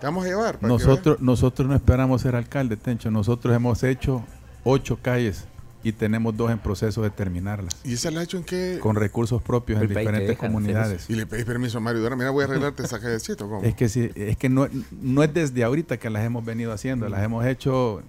[0.00, 0.56] Te vamos a llevar.
[0.58, 3.08] para que nosotros, nosotros no esperamos ser alcalde, Tencho.
[3.12, 4.24] Nosotros hemos hecho
[4.64, 5.44] ocho calles
[5.82, 7.74] y tenemos dos en proceso de terminarlas.
[7.84, 8.78] ¿Y esa la ha hecho en qué?
[8.80, 11.08] con recursos propios en El diferentes comunidades.
[11.10, 13.44] Y le pedís permiso a Mario Dora, mira, voy a arreglarte esa callecita.
[13.44, 13.62] ¿cómo?
[13.62, 17.08] Es que sí, es que no, no es desde ahorita que las hemos venido haciendo,
[17.08, 18.02] las hemos hecho,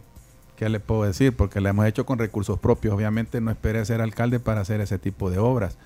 [0.55, 1.35] ¿qué le puedo decir?
[1.35, 2.93] Porque las hemos hecho con recursos propios.
[2.93, 5.77] Obviamente no esperé ser alcalde para hacer ese tipo de obras.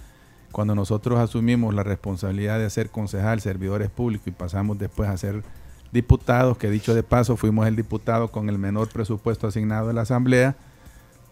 [0.52, 5.44] Cuando nosotros asumimos la responsabilidad de ser concejal, servidores públicos y pasamos después a ser
[5.92, 10.02] diputados, que dicho de paso fuimos el diputado con el menor presupuesto asignado de la
[10.02, 10.56] Asamblea,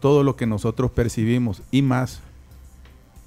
[0.06, 2.20] todo lo que nosotros percibimos y más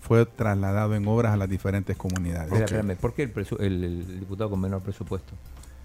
[0.00, 2.52] fue trasladado en obras a las diferentes comunidades.
[2.52, 2.70] Espera, Ok.
[2.70, 5.32] espérame, ¿Por qué el, el- el diputado con menor presupuesto?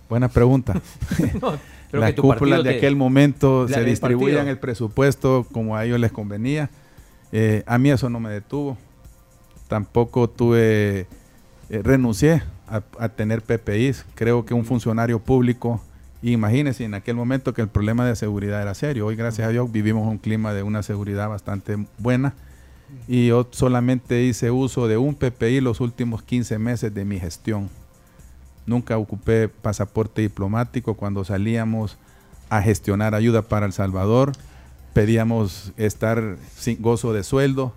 [0.08, 0.80] Buena pregunta.
[1.42, 1.58] No,
[2.00, 6.12] las cúpulas de te- aquel momento la se distribuían el presupuesto como a ellos les
[6.12, 6.70] convenía.
[7.32, 8.78] Eh, a mí eso no me detuvo.
[9.68, 11.08] Tampoco tuve,
[11.72, 14.06] eh, renuncié a, a tener PPIs.
[14.14, 15.82] Creo que un funcionario público,
[16.32, 19.06] imagínense en aquel momento que el problema de seguridad era serio.
[19.08, 22.34] Hoy, gracias a Dios, vivimos un clima de una seguridad bastante buena.
[23.08, 27.70] Y yo solamente hice uso de un PPI los últimos 15 meses de mi gestión.
[28.66, 31.98] Nunca ocupé pasaporte diplomático cuando salíamos
[32.50, 34.32] a gestionar ayuda para El Salvador.
[34.94, 37.74] Pedíamos estar sin gozo de sueldo.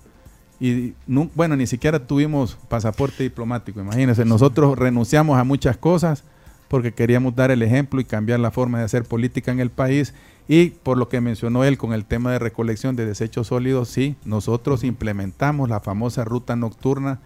[0.61, 3.81] Y nu- bueno, ni siquiera tuvimos pasaporte diplomático.
[3.81, 6.23] Imagínense, nosotros renunciamos a muchas cosas
[6.69, 10.15] porque queríamos dar el ejemplo y cambiar la forma de hacer política en el país.
[10.49, 14.17] Y por lo que mencionó él con el tema de recolección de desechos sólidos, sí,
[14.25, 17.21] nosotros implementamos la famosa ruta nocturna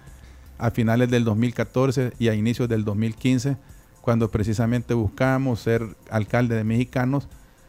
[0.59, 3.57] a finales del 2014 y a inicios del 2015,
[4.03, 7.29] cuando precisamente buscábamos ser alcalde de mexicanos,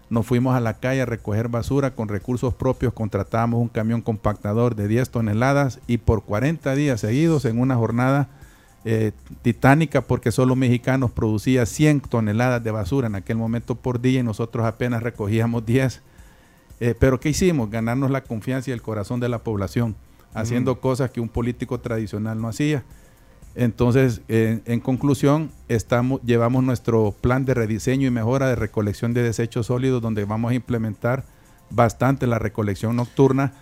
[0.09, 4.75] nos fuimos a la calle a recoger basura con recursos propios, contratábamos un camión compactador
[4.75, 8.27] de 10 toneladas y por 40 días seguidos en una jornada
[8.83, 9.11] eh,
[9.43, 14.23] titánica porque solo mexicanos producía 100 toneladas de basura en aquel momento por día y
[14.23, 16.01] nosotros apenas recogíamos 10.
[16.79, 17.69] Eh, pero ¿qué hicimos?
[17.69, 19.95] Ganarnos la confianza y el corazón de la población,
[20.33, 22.83] haciendo cosas que un político tradicional no hacía.
[23.53, 29.21] Entonces, en, en conclusión, estamos, llevamos nuestro plan de rediseño y mejora de recolección de
[29.21, 31.25] desechos sólidos, donde vamos a implementar
[31.69, 33.53] bastante la recolección nocturna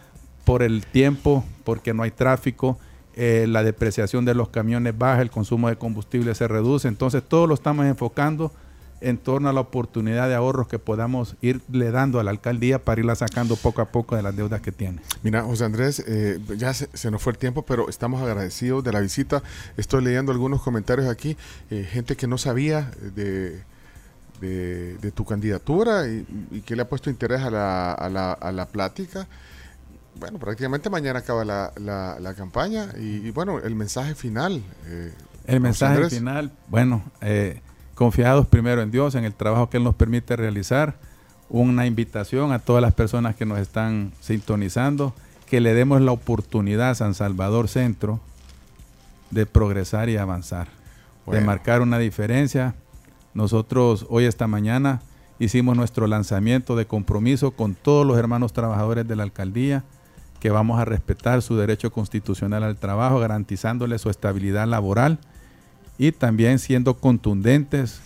[0.45, 2.79] por el tiempo, porque no hay tráfico,
[3.21, 6.87] eh, la depreciación de los camiones baja, el consumo de combustible se reduce.
[6.87, 8.53] Entonces, todo lo estamos enfocando
[9.01, 13.01] en torno a la oportunidad de ahorros que podamos irle dando a la alcaldía para
[13.01, 15.01] irla sacando poco a poco de las deudas que tiene.
[15.21, 19.01] Mira, José Andrés, eh, ya se, nos fue el tiempo, pero estamos agradecidos de la
[19.01, 19.43] visita.
[19.75, 21.35] Estoy leyendo algunos comentarios aquí,
[21.69, 23.61] eh, gente que no sabía de,
[24.39, 28.31] de, de tu candidatura y, y que le ha puesto interés a la, a la,
[28.31, 29.27] a la plática.
[30.15, 34.63] Bueno, prácticamente mañana acaba la, la, la campaña y, y, bueno, el mensaje final.
[34.87, 35.13] Eh,
[35.47, 37.61] el mensaje final, bueno, eh,
[37.95, 40.95] confiados primero en Dios, en el trabajo que Él nos permite realizar,
[41.49, 45.13] una invitación a todas las personas que nos están sintonizando,
[45.47, 48.19] que le demos la oportunidad a San Salvador Centro
[49.31, 50.67] de progresar y avanzar,
[51.25, 52.75] de marcar una diferencia.
[53.33, 55.01] Nosotros hoy esta mañana
[55.39, 59.83] hicimos nuestro lanzamiento de compromiso con todos los hermanos trabajadores de la alcaldía,
[60.39, 65.19] que vamos a respetar su derecho constitucional al trabajo, garantizándole su estabilidad laboral
[65.97, 68.01] y también siendo contundentes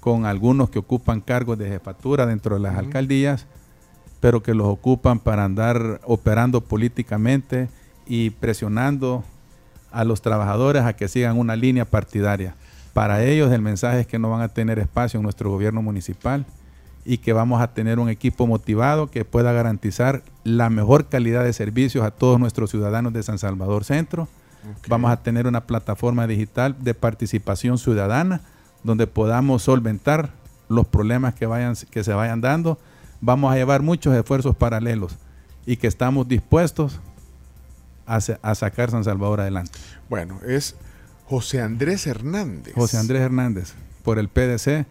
[0.00, 3.46] con algunos que ocupan cargos de jefatura dentro de las alcaldías,
[4.20, 7.68] pero que los ocupan para andar operando políticamente
[8.06, 9.24] y presionando
[9.92, 12.54] a los trabajadores a que sigan una línea partidaria.
[12.92, 16.46] Para ellos el mensaje es que no van a tener espacio en nuestro gobierno municipal
[17.06, 21.52] y que vamos a tener un equipo motivado que pueda garantizar la mejor calidad de
[21.52, 24.26] servicios a todos nuestros ciudadanos de San Salvador Centro.
[24.88, 28.40] Vamos a tener una plataforma digital de participación ciudadana
[28.82, 30.32] donde podamos solventar
[30.68, 32.76] los problemas que, vayan, que se vayan dando.
[33.20, 35.16] Vamos a llevar muchos esfuerzos paralelos
[35.64, 36.98] y que estamos dispuestos
[38.04, 39.78] a, a sacar San Salvador adelante.
[40.10, 40.74] Bueno, es
[41.26, 42.74] José Andrés Hernández.
[42.74, 44.86] José Andrés Hernández, por el PDC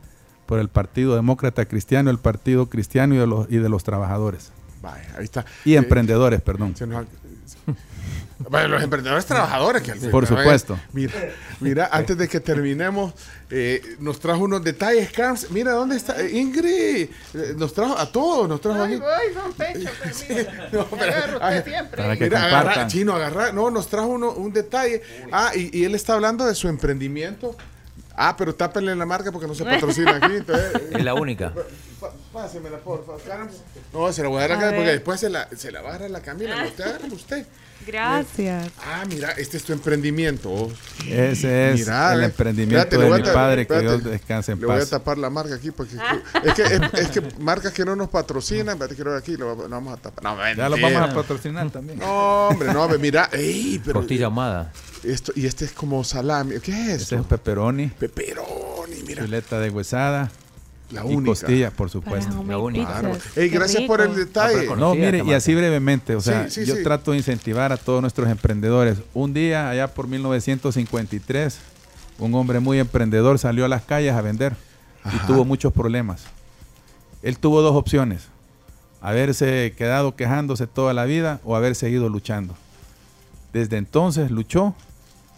[0.46, 4.52] por el Partido Demócrata Cristiano, el Partido Cristiano y de los, y de los trabajadores.
[4.82, 5.46] Vaya, ahí está.
[5.64, 6.76] Y eh, emprendedores, perdón.
[8.50, 9.82] Bueno, los emprendedores trabajadores.
[9.82, 10.78] Que Por supuesto.
[10.92, 11.14] Mira,
[11.62, 13.14] mira, antes de que terminemos,
[13.50, 15.50] eh, nos trajo unos detalles, Carms.
[15.52, 17.10] Mira, ¿dónde está eh, Ingrid?
[17.56, 18.98] nos trajo a todos, nos trajo Ay.
[18.98, 19.90] Voy, don Pecho,
[20.74, 21.98] no, pero, usted siempre.
[21.98, 23.52] Para que mira, agarra, chino, agarra.
[23.54, 25.02] No, nos trajo uno, un detalle.
[25.32, 27.56] Ah, y, y él está hablando de su emprendimiento
[28.16, 30.44] Ah, pero tápenle la marca porque no se patrocina aquí.
[30.92, 31.54] es la única.
[32.36, 33.22] Pásemela, por favor.
[33.94, 35.92] No, se la voy a dar acá porque después se la, se la va a
[35.94, 36.66] dar a la Camila.
[36.66, 37.46] Usted usted.
[37.88, 38.74] Gracias.
[38.86, 40.70] Ah, mira, este es tu emprendimiento.
[41.08, 44.68] Ese es el emprendimiento de mi padre, que Dios descanse en paz.
[44.68, 45.96] Le voy a tapar la marca aquí porque
[46.44, 46.64] es, que,
[47.00, 50.22] es, que marcas que no nos patrocinan, pero quiero aquí lo, vamos a tapar.
[50.22, 52.00] No, ya lo vamos a patrocinar también.
[52.00, 54.74] No, hombre, no, mira, ey, pero Costilla ahumada.
[55.06, 56.60] Esto, y este es como salami.
[56.60, 57.88] ¿Qué es Este es pepperoni.
[57.88, 59.24] Pepperoni, mira.
[59.24, 60.30] Chuleta de huesada.
[60.92, 62.44] La y costilla, por supuesto.
[62.48, 63.00] La única.
[63.00, 63.18] Claro.
[63.36, 64.68] Gracias por el detalle.
[64.76, 66.84] No, mire, y así brevemente, o sea, Sí, sí, yo sí.
[66.84, 69.00] trato de incentivar a todos nuestros emprendedores.
[69.14, 71.58] Un día, allá por 1953,
[72.20, 74.56] un hombre muy emprendedor salió a las calles a vender
[75.12, 76.24] y tuvo muchos problemas.
[77.24, 78.28] Él tuvo dos opciones,
[79.02, 82.56] haberse quedado quejándose toda la vida o haber seguido luchando.
[83.54, 84.76] Desde entonces luchó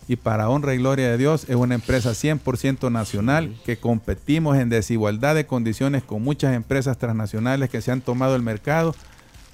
[0.07, 4.69] y para honra y gloria de Dios es una empresa 100% nacional que competimos en
[4.69, 8.95] desigualdad de condiciones con muchas empresas transnacionales que se han tomado el mercado,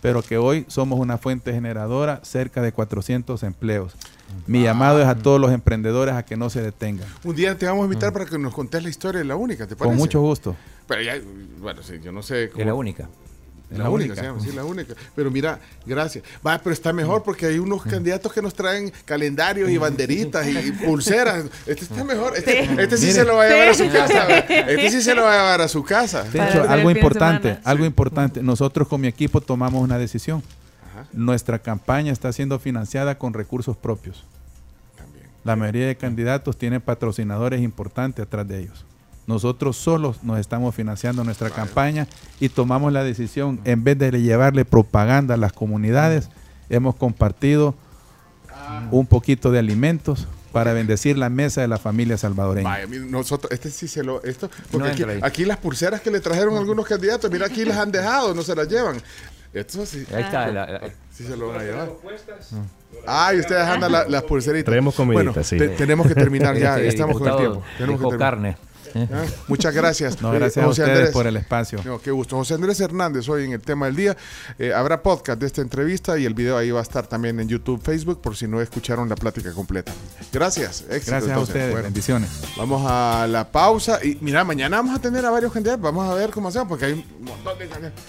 [0.02, 3.96] pero que hoy somos una fuente generadora cerca de 400 empleos.
[4.48, 7.08] Mi llamado es a todos los emprendedores a que no se detengan.
[7.24, 9.68] Un día te vamos a invitar para que nos contes la historia de la única,
[9.68, 9.96] ¿te parece?
[9.96, 10.56] Con mucho gusto.
[10.88, 11.14] Pero ya,
[11.60, 13.10] bueno, sí, yo no sé Es la única.
[13.78, 14.94] La, única, se llama, sí, la única.
[15.16, 16.24] Pero mira, gracias.
[16.46, 20.58] Va, pero está mejor porque hay unos candidatos que nos traen calendarios y banderitas y,
[20.58, 21.46] y pulseras.
[21.66, 22.38] Este está mejor.
[22.38, 23.16] Este sí, este sí Mire.
[23.16, 24.28] se lo va a llevar a su casa.
[24.74, 26.24] Este sí se lo va a llevar a su casa.
[26.24, 27.70] De hecho, algo importante, semana.
[27.70, 28.44] algo importante.
[28.44, 30.44] Nosotros con mi equipo tomamos una decisión.
[30.92, 31.08] Ajá.
[31.14, 34.24] Nuestra campaña está siendo financiada con recursos propios.
[34.98, 35.26] También.
[35.44, 38.86] La mayoría de candidatos tienen patrocinadores importantes atrás de ellos.
[39.28, 42.08] Nosotros solos nos estamos financiando nuestra campaña
[42.40, 46.30] y tomamos la decisión, en vez de llevarle propaganda a las comunidades,
[46.70, 47.74] hemos compartido
[48.92, 52.70] un poquito de alimentos para bendecir la mesa de la familia salvadoreña.
[52.70, 56.56] Vaya, nosotros, este sí se lo, esto, porque No aquí, las pulseras que le trajeron
[56.58, 58.98] algunos candidatos, mira aquí las han dejado, no se las llevan.
[59.54, 60.48] Esto sí, Ahí está.
[60.48, 61.92] la- la- sí se lo van a llevar.
[63.08, 64.66] Ah, y ustedes andan la- las pulseritas.
[64.66, 65.58] Traemos comidita, bueno, sí.
[65.58, 67.64] te- tenemos que terminar ya, estamos con el tiempo.
[67.78, 68.58] Tenemos que carne.
[68.96, 70.22] Ah, Muchas gracias.
[70.22, 71.14] No, Eh, gracias a José ustedes Andrés.
[71.14, 71.80] por el espacio.
[71.86, 72.36] No, qué gusto.
[72.38, 74.18] José Andrés Hernández hoy en el tema del día.
[74.60, 77.48] Eh, habrá podcast de esta entrevista y el video ahí va a estar también en
[77.48, 79.92] YouTube, Facebook, por si no escucharon la plática completa.
[80.32, 80.82] Gracias.
[80.90, 81.48] Éxito, Gracias a entonces.
[81.50, 81.72] ustedes.
[81.72, 82.30] Bueno, Bendiciones.
[82.58, 85.82] vamos a la pausa y mira, mañana vamos a tener a varios candidatos.
[85.84, 88.02] Vamos a ver cómo hacemos porque hay un montón de candidatos.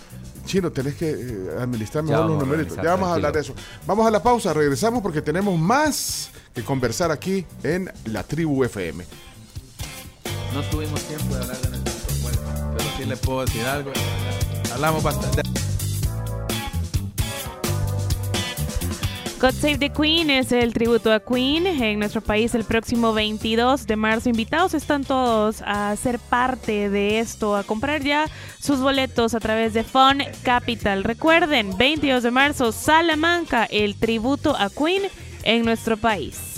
[0.46, 2.76] Chino, tenés que eh, administrar mejor los a numeritos.
[2.76, 3.54] Ya vamos a hablar de eso.
[3.86, 9.04] Vamos a la pausa, regresamos porque tenemos más que conversar aquí en la Tribu FM.
[10.54, 13.90] No tuvimos tiempo de hablar de nuestra propuesta, pero sí le puedo decir algo.
[14.72, 15.42] Hablamos bastante.
[19.40, 23.84] God Save the Queen es el tributo a Queen en nuestro país el próximo 22
[23.88, 24.28] de marzo.
[24.28, 28.26] Invitados están todos a ser parte de esto, a comprar ya
[28.60, 31.02] sus boletos a través de Fun Capital.
[31.02, 35.02] Recuerden, 22 de marzo, Salamanca, el tributo a Queen
[35.42, 36.53] en nuestro país.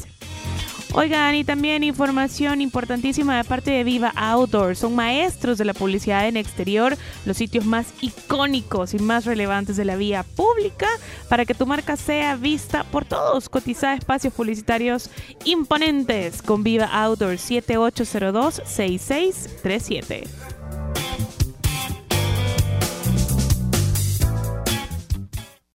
[0.99, 4.77] Oigan, y también información importantísima de parte de Viva Outdoor.
[4.77, 9.85] Son maestros de la publicidad en exterior, los sitios más icónicos y más relevantes de
[9.85, 10.89] la vía pública
[11.29, 13.51] para que tu marca sea vista por todos.
[13.51, 15.11] Cotiza espacios publicitarios
[15.45, 20.25] imponentes con Viva Outdoor 7802 6637.